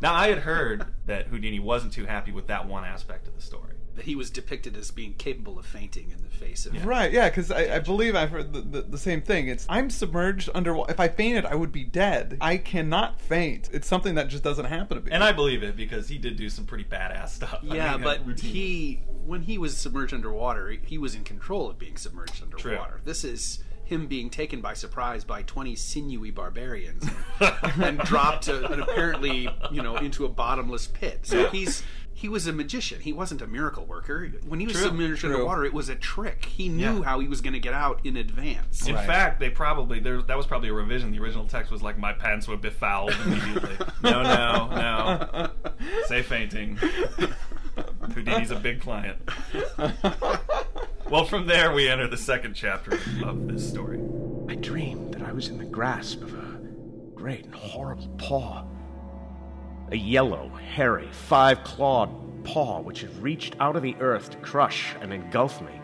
Now, 0.00 0.14
I 0.14 0.28
had 0.28 0.38
heard 0.38 0.86
that 1.06 1.26
Houdini 1.26 1.60
wasn't 1.60 1.92
too 1.92 2.06
happy 2.06 2.32
with 2.32 2.46
that 2.48 2.66
one 2.66 2.84
aspect 2.84 3.26
of 3.26 3.34
the 3.34 3.42
story. 3.42 3.74
That 3.96 4.04
he 4.04 4.14
was 4.14 4.30
depicted 4.30 4.76
as 4.76 4.90
being 4.90 5.14
capable 5.14 5.58
of 5.58 5.66
fainting 5.66 6.10
in 6.10 6.22
the 6.22 6.28
face 6.28 6.66
of 6.66 6.84
Right, 6.84 7.12
yeah, 7.12 7.28
because 7.28 7.50
I, 7.50 7.76
I 7.76 7.78
believe 7.78 8.16
I've 8.16 8.30
heard 8.30 8.52
the, 8.52 8.60
the, 8.60 8.82
the 8.82 8.98
same 8.98 9.22
thing. 9.22 9.48
It's 9.48 9.66
I'm 9.68 9.90
submerged 9.90 10.50
under. 10.54 10.76
If 10.88 10.98
I 10.98 11.08
fainted, 11.08 11.46
I 11.46 11.54
would 11.54 11.72
be 11.72 11.84
dead. 11.84 12.36
I 12.40 12.56
cannot 12.56 13.20
faint. 13.20 13.68
It's 13.72 13.86
something 13.86 14.14
that 14.16 14.28
just 14.28 14.42
doesn't 14.42 14.66
happen 14.66 14.98
to 14.98 15.04
me. 15.04 15.12
And 15.12 15.22
I 15.22 15.32
believe 15.32 15.62
it 15.62 15.76
because 15.76 16.08
he 16.08 16.18
did 16.18 16.36
do 16.36 16.48
some 16.48 16.66
pretty 16.66 16.84
badass 16.84 17.28
stuff. 17.30 17.60
I 17.68 17.74
Yeah, 17.76 17.92
mean, 17.96 18.02
but 18.02 18.40
he 18.40 19.02
when 19.24 19.42
he 19.42 19.58
was 19.58 19.76
submerged 19.76 20.12
underwater, 20.12 20.70
he 20.70 20.98
was 20.98 21.14
in 21.14 21.24
control 21.24 21.70
of 21.70 21.78
being 21.78 21.96
submerged 21.96 22.42
underwater. 22.42 23.00
This 23.04 23.24
is 23.24 23.62
him 23.84 24.06
being 24.06 24.30
taken 24.30 24.60
by 24.60 24.74
surprise 24.74 25.24
by 25.24 25.42
20 25.42 25.74
sinewy 25.76 26.30
barbarians 26.30 27.06
and, 27.40 27.82
and 27.84 27.98
dropped 28.00 28.44
to, 28.44 28.64
and 28.72 28.82
apparently, 28.82 29.48
you 29.70 29.82
know, 29.82 29.96
into 29.96 30.24
a 30.24 30.28
bottomless 30.28 30.86
pit. 30.86 31.20
So 31.22 31.48
he's 31.48 31.82
he 32.16 32.28
was 32.28 32.46
a 32.46 32.52
magician. 32.52 33.00
He 33.00 33.12
wasn't 33.12 33.42
a 33.42 33.46
miracle 33.46 33.84
worker. 33.86 34.28
When 34.46 34.60
he 34.60 34.66
was 34.66 34.76
True, 34.76 34.84
submerged 34.84 35.20
true. 35.22 35.30
underwater, 35.32 35.64
it 35.64 35.74
was 35.74 35.88
a 35.88 35.96
trick. 35.96 36.44
He 36.44 36.68
knew 36.68 36.98
Yeah. 36.98 37.02
how 37.02 37.18
he 37.18 37.26
was 37.26 37.40
going 37.40 37.54
to 37.54 37.58
get 37.58 37.74
out 37.74 38.00
in 38.04 38.16
advance. 38.16 38.86
In 38.86 38.94
Right. 38.94 39.04
fact, 39.06 39.40
they 39.40 39.50
probably 39.50 39.98
there 39.98 40.22
that 40.22 40.36
was 40.36 40.46
probably 40.46 40.68
a 40.68 40.72
revision. 40.72 41.10
The 41.10 41.18
original 41.18 41.46
text 41.46 41.72
was 41.72 41.82
like, 41.82 41.98
"My 41.98 42.12
pants 42.12 42.46
were 42.48 42.56
befouled 42.56 43.14
immediately." 43.26 43.76
no, 44.02 44.22
no, 44.22 44.68
no. 44.70 45.50
say 46.06 46.22
fainting. 46.22 46.78
Houdini's 48.14 48.52
a 48.52 48.56
big 48.60 48.80
client. 48.80 49.18
Well, 51.10 51.26
from 51.26 51.46
there 51.46 51.72
we 51.72 51.88
enter 51.88 52.08
the 52.08 52.16
second 52.16 52.54
chapter 52.54 52.98
of 53.24 53.46
this 53.46 53.68
story. 53.68 54.00
I 54.48 54.54
dreamed 54.54 55.12
that 55.14 55.22
I 55.22 55.32
was 55.32 55.48
in 55.48 55.58
the 55.58 55.64
grasp 55.64 56.22
of 56.22 56.32
a 56.32 56.58
great 57.14 57.44
and 57.44 57.54
horrible 57.54 58.08
paw. 58.16 58.64
A 59.92 59.96
yellow, 59.96 60.48
hairy, 60.48 61.08
five 61.12 61.62
clawed 61.62 62.42
paw 62.42 62.80
which 62.80 63.02
had 63.02 63.14
reached 63.22 63.54
out 63.60 63.76
of 63.76 63.82
the 63.82 63.94
earth 64.00 64.30
to 64.30 64.38
crush 64.38 64.94
and 65.02 65.12
engulf 65.12 65.60
me. 65.60 65.78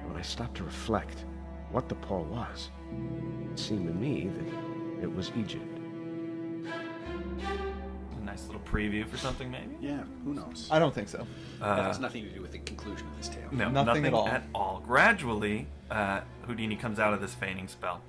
And 0.00 0.10
when 0.10 0.18
I 0.18 0.22
stopped 0.22 0.58
to 0.58 0.64
reflect 0.64 1.24
what 1.70 1.88
the 1.88 1.94
paw 1.94 2.20
was, 2.20 2.70
it 3.52 3.58
seemed 3.58 3.88
to 3.88 3.94
me 3.94 4.28
that 4.28 5.02
it 5.02 5.12
was 5.12 5.32
Egypt. 5.34 5.78
A 8.36 8.38
nice 8.38 8.46
little 8.48 8.60
preview 8.62 9.08
for 9.08 9.16
something, 9.16 9.50
maybe? 9.50 9.76
Yeah, 9.80 10.02
who 10.24 10.34
knows? 10.34 10.68
I 10.70 10.78
don't 10.78 10.94
think 10.94 11.08
so. 11.08 11.26
that 11.60 11.84
has 11.84 11.98
nothing 11.98 12.24
to 12.24 12.30
do 12.30 12.42
with 12.42 12.52
the 12.52 12.58
conclusion 12.58 13.06
of 13.08 13.16
this 13.16 13.28
tale. 13.28 13.48
No, 13.50 13.70
Nothing 13.70 13.86
nothing, 13.86 14.06
at 14.06 14.12
all. 14.14 14.28
At 14.28 14.42
all. 14.54 14.82
Gradually, 14.86 15.66
uh, 15.90 16.20
Houdini 16.46 16.76
comes 16.76 16.98
out 16.98 17.14
of 17.14 17.22
this 17.22 17.32
feigning 17.32 17.66
spell, 17.66 18.02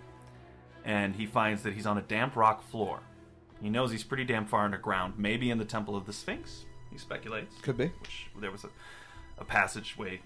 and 0.83 1.15
he 1.15 1.25
finds 1.25 1.63
that 1.63 1.73
he's 1.75 1.85
on 1.85 1.97
a 1.97 2.01
damp 2.01 2.35
rock 2.35 2.61
floor. 2.69 2.99
He 3.61 3.69
knows 3.69 3.89
he's 3.89 4.03
pretty 4.03 4.25
damn 4.25 4.45
far 4.45 4.65
underground, 4.65 5.13
maybe 5.17 5.49
in 5.49 5.57
the 5.59 5.65
Temple 5.65 5.95
of 5.95 6.05
the 6.05 6.13
Sphinx. 6.13 6.65
He 6.91 6.97
speculates. 6.97 7.55
Could 7.61 7.77
be. 7.77 7.87
Which 8.01 8.27
there 8.41 8.51
was 8.51 8.65
a, 8.65 8.69
a 9.37 9.45
passageway 9.45 10.19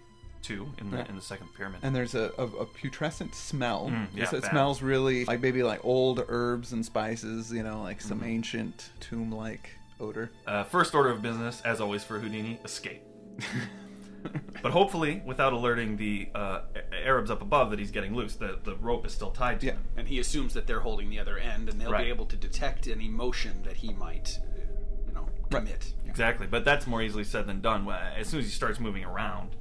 to 0.44 0.68
in 0.80 0.90
the 0.90 0.98
Yeah. 0.98 1.06
in 1.10 1.16
the 1.16 1.22
second 1.22 1.54
pyramid. 1.56 1.82
And 1.84 1.96
there's 1.96 2.16
a, 2.16 2.32
a, 2.40 2.46
a 2.46 2.66
putrescent 2.66 3.36
smell. 3.36 3.90
Mm, 3.92 4.08
yeah, 4.16 4.26
So 4.28 4.38
it 4.38 4.42
bad. 4.42 4.50
smells 4.52 4.82
really 4.82 5.26
like 5.26 5.40
maybe 5.42 5.62
like 5.62 5.86
old 5.86 6.26
herbs 6.28 6.72
and 6.74 6.84
spices, 6.84 7.52
you 7.54 7.62
know, 7.62 7.84
like 7.84 8.02
some 8.02 8.18
Mm-hmm. 8.22 8.30
ancient 8.30 8.90
tomb 9.00 9.32
like 9.32 9.70
odor. 10.02 10.32
Uh, 10.46 10.64
first 10.64 10.94
order 10.96 11.10
of 11.10 11.22
business, 11.22 11.62
as 11.62 11.80
always 11.80 12.04
for 12.04 12.20
Houdini, 12.20 12.60
escape. 12.66 13.02
but 14.62 14.72
hopefully, 14.72 15.22
without 15.26 15.54
alerting 15.54 15.98
the 15.98 16.30
uh, 16.36 16.62
Arabs 17.06 17.32
up 17.32 17.42
above 17.42 17.70
that 17.72 17.80
he's 17.80 17.92
getting 17.92 18.16
loose, 18.16 18.36
the, 18.36 18.60
the 18.64 18.76
rope 18.76 19.06
is 19.06 19.14
still 19.14 19.32
tied 19.32 19.60
to 19.62 19.68
Yeah. 19.68 19.72
him. 19.74 19.84
And 19.98 20.08
he 20.08 20.20
assumes 20.20 20.54
that 20.54 20.68
they're 20.68 20.82
holding 20.82 21.10
the 21.10 21.20
other 21.20 21.38
end, 21.38 21.70
and 21.70 21.80
they'll 21.80 21.92
Right. 21.92 22.06
be 22.06 22.10
able 22.10 22.26
to 22.28 22.36
detect 22.36 22.88
any 22.88 23.08
motion 23.08 23.64
that 23.64 23.78
he 23.78 23.94
might, 23.94 24.40
uh, 24.44 24.60
you 25.08 25.14
know, 25.14 25.28
commit. 25.50 25.94
Exactly, 26.06 26.48
but 26.48 26.66
that's 26.66 26.86
more 26.88 27.02
easily 27.02 27.24
said 27.24 27.48
than 27.48 27.62
done. 27.62 27.88
As 27.90 28.28
soon 28.28 28.40
as 28.42 28.46
he 28.46 28.52
starts 28.52 28.80
moving 28.80 29.04
around, 29.06 29.56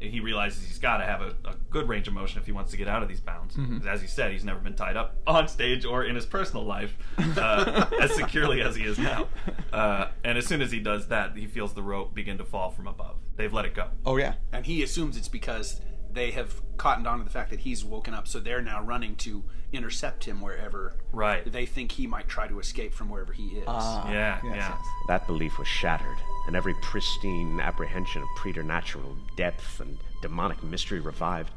he 0.00 0.20
realizes 0.20 0.64
he's 0.66 0.78
got 0.78 0.98
to 0.98 1.04
have 1.04 1.20
a, 1.20 1.34
a 1.44 1.54
good 1.70 1.88
range 1.88 2.06
of 2.08 2.14
motion 2.14 2.38
if 2.40 2.46
he 2.46 2.52
wants 2.52 2.70
to 2.70 2.76
get 2.76 2.86
out 2.88 3.02
of 3.02 3.08
these 3.08 3.20
bounds. 3.20 3.56
'Cause 3.56 3.86
As 3.86 4.00
he 4.00 4.06
said, 4.06 4.32
he's 4.32 4.44
never 4.44 4.60
been 4.60 4.74
tied 4.74 4.96
up 4.96 5.16
on 5.26 5.48
stage 5.48 5.84
or 5.84 6.04
in 6.04 6.14
his 6.14 6.26
personal 6.26 6.64
life 6.64 6.96
uh, 7.36 7.86
as 8.00 8.14
securely 8.14 8.60
as 8.62 8.76
he 8.76 8.84
is 8.84 8.98
now. 8.98 9.26
Uh, 9.72 10.08
and 10.24 10.38
as 10.38 10.46
soon 10.46 10.62
as 10.62 10.70
he 10.70 10.80
does 10.80 11.08
that, 11.08 11.36
he 11.36 11.46
feels 11.46 11.74
the 11.74 11.82
rope 11.82 12.14
begin 12.14 12.38
to 12.38 12.44
fall 12.44 12.70
from 12.70 12.86
above. 12.86 13.16
They've 13.36 13.52
let 13.52 13.64
it 13.64 13.74
go. 13.74 13.88
Oh 14.06 14.16
yeah. 14.16 14.34
And 14.52 14.64
he 14.66 14.82
assumes 14.82 15.16
it's 15.16 15.28
because 15.28 15.80
they 16.10 16.30
have 16.32 16.62
cottoned 16.78 17.06
on 17.06 17.18
to 17.18 17.24
the 17.24 17.30
fact 17.30 17.50
that 17.50 17.60
he's 17.60 17.84
woken 17.84 18.14
up, 18.14 18.26
so 18.26 18.40
they're 18.40 18.62
now 18.62 18.82
running 18.82 19.14
to 19.16 19.44
intercept 19.72 20.24
him 20.24 20.40
wherever 20.40 20.96
Right. 21.12 21.50
they 21.52 21.66
think 21.66 21.92
he 21.92 22.06
might 22.06 22.26
try 22.28 22.48
to 22.48 22.58
escape 22.58 22.94
from 22.94 23.10
wherever 23.10 23.32
he 23.34 23.48
is. 23.48 23.64
Ah, 23.68 24.10
Yeah, 24.10 24.40
yes, 24.44 24.54
yeah. 24.56 24.78
That 25.08 25.26
belief 25.26 25.58
was 25.58 25.68
shattered, 25.68 26.16
and 26.48 26.56
every 26.56 26.72
pristine 26.80 27.60
apprehension 27.60 28.22
of 28.22 28.28
preternatural 28.34 29.14
depth 29.36 29.80
and 29.80 29.98
demonic 30.22 30.62
mystery 30.64 30.98
revived 30.98 31.52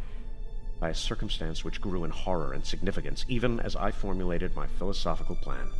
by 0.81 0.89
a 0.89 0.93
circumstance 0.93 1.63
which 1.63 1.79
grew 1.79 2.03
in 2.03 2.11
horror 2.11 2.51
and 2.51 2.65
significance 2.65 3.23
even 3.29 3.61
as 3.61 3.77
I 3.77 3.91
formulated 3.91 4.53
my 4.53 4.67
philosophical 4.67 5.37
plan. 5.37 5.71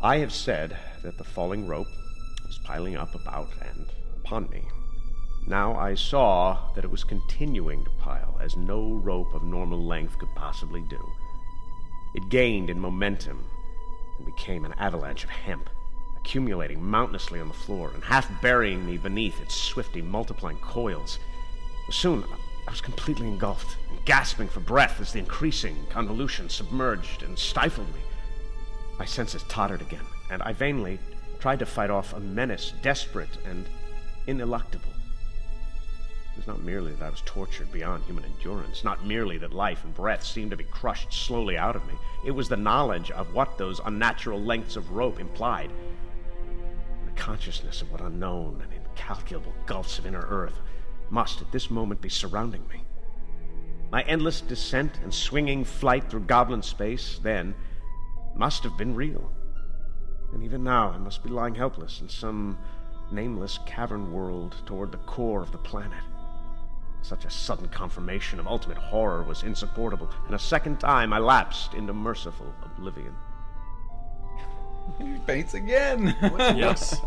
I 0.00 0.16
have 0.16 0.32
said 0.32 0.74
that 1.02 1.18
the 1.18 1.24
falling 1.24 1.66
rope 1.66 1.86
was 2.46 2.58
piling 2.64 2.96
up 2.96 3.14
about 3.14 3.50
and 3.60 3.86
upon 4.16 4.48
me. 4.48 4.62
Now 5.46 5.76
I 5.76 5.96
saw 5.96 6.72
that 6.74 6.84
it 6.84 6.90
was 6.90 7.04
continuing 7.04 7.84
to 7.84 7.90
pile, 8.00 8.38
as 8.40 8.56
no 8.56 8.94
rope 8.94 9.34
of 9.34 9.42
normal 9.42 9.84
length 9.84 10.18
could 10.18 10.34
possibly 10.34 10.82
do. 10.88 11.12
It 12.14 12.30
gained 12.30 12.70
in 12.70 12.80
momentum 12.80 13.44
and 14.16 14.24
became 14.24 14.64
an 14.64 14.74
avalanche 14.78 15.24
of 15.24 15.30
hemp, 15.30 15.68
accumulating 16.22 16.82
mountainously 16.82 17.40
on 17.40 17.48
the 17.48 17.54
floor 17.54 17.90
and 17.94 18.04
half 18.04 18.28
burying 18.40 18.84
me 18.86 18.96
beneath 18.96 19.40
its 19.40 19.54
swiftly 19.54 20.02
multiplying 20.02 20.58
coils. 20.58 21.18
Soon 21.90 22.24
I 22.68 22.70
was 22.70 22.80
completely 22.80 23.26
engulfed 23.26 23.76
and 23.90 24.04
gasping 24.04 24.48
for 24.48 24.60
breath 24.60 25.00
as 25.00 25.12
the 25.12 25.18
increasing 25.18 25.86
convolution 25.90 26.48
submerged 26.48 27.22
and 27.22 27.38
stifled 27.38 27.92
me. 27.94 28.00
My 28.98 29.04
senses 29.04 29.42
tottered 29.48 29.80
again, 29.80 30.04
and 30.30 30.42
I 30.42 30.52
vainly 30.52 30.98
tried 31.40 31.58
to 31.60 31.66
fight 31.66 31.90
off 31.90 32.12
a 32.12 32.20
menace 32.20 32.74
desperate 32.82 33.38
and 33.46 33.66
ineluctable. 34.26 34.92
It 36.32 36.36
was 36.36 36.46
not 36.46 36.62
merely 36.62 36.92
that 36.92 37.04
I 37.04 37.10
was 37.10 37.22
tortured 37.24 37.72
beyond 37.72 38.04
human 38.04 38.24
endurance, 38.24 38.84
not 38.84 39.04
merely 39.04 39.36
that 39.38 39.52
life 39.52 39.84
and 39.84 39.94
breath 39.94 40.24
seemed 40.24 40.52
to 40.52 40.56
be 40.56 40.64
crushed 40.64 41.12
slowly 41.12 41.56
out 41.58 41.76
of 41.76 41.86
me. 41.86 41.94
It 42.24 42.30
was 42.30 42.48
the 42.48 42.56
knowledge 42.56 43.10
of 43.10 43.34
what 43.34 43.58
those 43.58 43.80
unnatural 43.84 44.40
lengths 44.40 44.76
of 44.76 44.90
rope 44.92 45.18
implied. 45.18 45.70
Consciousness 47.20 47.82
of 47.82 47.92
what 47.92 48.00
unknown 48.00 48.62
and 48.62 48.72
incalculable 48.72 49.52
gulfs 49.66 49.98
of 49.98 50.06
inner 50.06 50.26
earth 50.30 50.58
must 51.10 51.42
at 51.42 51.52
this 51.52 51.70
moment 51.70 52.00
be 52.00 52.08
surrounding 52.08 52.66
me. 52.68 52.82
My 53.92 54.00
endless 54.04 54.40
descent 54.40 54.98
and 55.02 55.12
swinging 55.12 55.64
flight 55.64 56.08
through 56.08 56.20
goblin 56.20 56.62
space 56.62 57.20
then 57.22 57.54
must 58.34 58.64
have 58.64 58.78
been 58.78 58.94
real. 58.94 59.30
And 60.32 60.42
even 60.42 60.64
now 60.64 60.88
I 60.88 60.96
must 60.96 61.22
be 61.22 61.28
lying 61.28 61.54
helpless 61.54 62.00
in 62.00 62.08
some 62.08 62.58
nameless 63.12 63.58
cavern 63.66 64.14
world 64.14 64.56
toward 64.64 64.90
the 64.90 64.98
core 64.98 65.42
of 65.42 65.52
the 65.52 65.58
planet. 65.58 66.02
Such 67.02 67.26
a 67.26 67.30
sudden 67.30 67.68
confirmation 67.68 68.40
of 68.40 68.46
ultimate 68.46 68.78
horror 68.78 69.24
was 69.24 69.42
insupportable, 69.42 70.08
and 70.24 70.34
a 70.34 70.38
second 70.38 70.80
time 70.80 71.12
I 71.12 71.18
lapsed 71.18 71.74
into 71.74 71.92
merciful 71.92 72.54
oblivion. 72.64 73.14
He 74.98 75.16
faints 75.26 75.54
again. 75.54 76.14
Yes. 76.38 77.00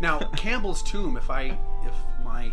Now, 0.00 0.18
Campbell's 0.36 0.82
tomb, 0.82 1.16
if 1.16 1.28
I 1.30 1.56
if 1.84 1.94
my 2.24 2.50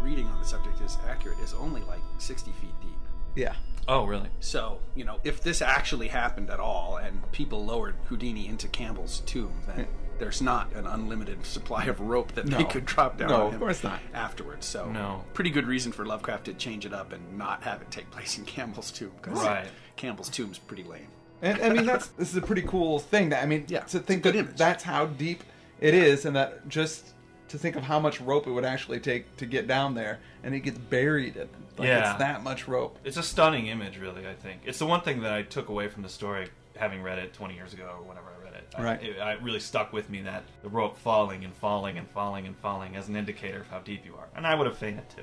reading 0.00 0.26
on 0.28 0.38
the 0.38 0.46
subject 0.46 0.80
is 0.80 0.96
accurate, 1.08 1.38
is 1.40 1.54
only 1.54 1.82
like 1.82 2.00
sixty 2.18 2.52
feet 2.52 2.74
deep. 2.80 2.96
yeah. 3.34 3.54
Oh, 3.88 4.04
really? 4.04 4.28
So, 4.40 4.80
you 4.96 5.04
know, 5.04 5.20
if 5.22 5.42
this 5.42 5.62
actually 5.62 6.08
happened 6.08 6.50
at 6.50 6.58
all 6.58 6.96
and 6.96 7.20
people 7.30 7.64
lowered 7.64 7.94
Houdini 8.06 8.48
into 8.48 8.66
Campbell's 8.66 9.20
tomb, 9.26 9.52
then 9.64 9.86
there's 10.18 10.42
not 10.42 10.72
an 10.74 10.88
unlimited 10.88 11.46
supply 11.56 11.84
of 11.84 12.00
rope 12.00 12.32
that 12.32 12.46
they 12.46 12.64
could 12.64 12.84
drop 12.84 13.16
down 13.16 13.28
No, 13.28 13.46
on 13.46 13.54
of 13.54 13.60
course 13.60 13.84
not. 13.84 14.00
afterwards. 14.12 14.66
So, 14.66 14.90
No. 14.90 15.24
pretty 15.34 15.50
good 15.50 15.66
reason 15.68 15.92
for 15.92 16.04
Lovecraft 16.04 16.46
to 16.46 16.54
change 16.54 16.84
it 16.84 16.92
up 16.92 17.12
and 17.12 17.38
not 17.38 17.62
have 17.62 17.80
it 17.80 17.88
take 17.92 18.10
place 18.10 18.36
in 18.38 18.44
Campbell's 18.44 18.90
tomb. 18.90 19.12
'cause 19.22 19.34
Right. 19.44 19.68
Campbell's 19.94 20.30
tomb's 20.30 20.58
pretty 20.58 20.82
lame. 20.82 21.06
And 21.42 21.60
I 21.62 21.68
mean 21.70 21.84
that's 21.86 22.08
this 22.08 22.30
is 22.30 22.36
a 22.36 22.42
pretty 22.42 22.62
cool 22.62 22.98
thing. 22.98 23.28
That 23.30 23.42
I 23.42 23.46
mean, 23.46 23.64
Yeah, 23.68 23.80
to 23.80 23.98
think 24.00 24.22
that 24.24 24.34
image. 24.36 24.56
that's 24.56 24.82
how 24.82 25.06
deep 25.06 25.42
it 25.80 25.94
is, 25.94 26.24
and 26.24 26.34
that 26.36 26.68
just 26.68 27.12
to 27.48 27.58
think 27.58 27.76
of 27.76 27.82
how 27.82 28.00
much 28.00 28.20
rope 28.20 28.46
it 28.46 28.50
would 28.50 28.64
actually 28.64 28.98
take 28.98 29.36
to 29.36 29.46
get 29.46 29.66
down 29.68 29.94
there, 29.94 30.18
and 30.42 30.54
it 30.54 30.60
gets 30.60 30.78
buried 30.78 31.36
in. 31.36 31.48
Like, 31.78 31.88
Yeah. 31.88 32.10
it's 32.10 32.18
that 32.18 32.42
much 32.42 32.66
rope. 32.66 32.98
It's 33.04 33.18
a 33.18 33.22
stunning 33.22 33.66
image, 33.68 33.98
really. 33.98 34.26
I 34.26 34.34
think 34.34 34.62
it's 34.64 34.78
the 34.78 34.86
one 34.86 35.02
thing 35.02 35.20
that 35.22 35.32
I 35.32 35.42
took 35.42 35.68
away 35.68 35.86
from 35.88 36.02
the 36.02 36.08
story, 36.08 36.48
having 36.76 37.02
read 37.02 37.18
it 37.18 37.34
20 37.34 37.54
years 37.54 37.72
ago 37.72 37.84
or 37.98 38.02
whenever 38.02 38.26
I 38.40 38.44
read 38.44 38.54
it. 38.54 38.74
I- 38.76 38.82
Right. 38.82 39.02
it, 39.02 39.16
it 39.16 39.42
really 39.42 39.60
stuck 39.60 39.92
with 39.92 40.10
me 40.10 40.22
that 40.22 40.42
the 40.62 40.68
rope 40.68 40.96
falling 40.98 41.44
and 41.44 41.54
falling 41.54 41.98
and 41.98 42.08
falling 42.10 42.46
and 42.46 42.56
falling 42.56 42.96
as 42.96 43.08
an 43.08 43.14
indicator 43.14 43.60
of 43.60 43.68
how 43.68 43.78
deep 43.78 44.04
you 44.04 44.14
are, 44.16 44.26
and 44.34 44.44
I 44.46 44.54
would 44.56 44.66
have 44.66 44.76
fainted 44.78 45.08
too. 45.10 45.22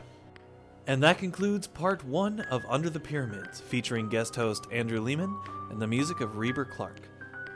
And 0.88 1.02
that 1.04 1.18
concludes 1.18 1.68
part 1.68 2.04
one 2.04 2.42
of 2.52 2.66
Under 2.68 2.90
the 2.90 3.00
Pyramids, 3.00 3.62
featuring 3.62 4.10
guest 4.10 4.36
host 4.36 4.68
Andrew 4.72 5.00
Leman 5.00 5.36
and 5.70 5.82
the 5.82 5.88
music 5.88 6.22
of 6.22 6.38
Reber 6.38 6.66
Clark. 6.66 7.08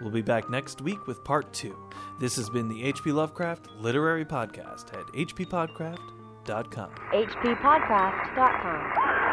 We'll 0.01 0.11
be 0.11 0.21
back 0.21 0.49
next 0.49 0.81
week 0.81 1.07
with 1.07 1.23
part 1.23 1.51
two. 1.53 1.75
This 2.19 2.35
has 2.35 2.49
been 2.49 2.69
the 2.69 2.93
HP 2.93 3.13
Lovecraft 3.13 3.67
Literary 3.79 4.25
Podcast 4.25 4.93
at 4.93 5.05
hppodcraft.com. 5.07 6.89
hppodcraft.com. 7.13 9.26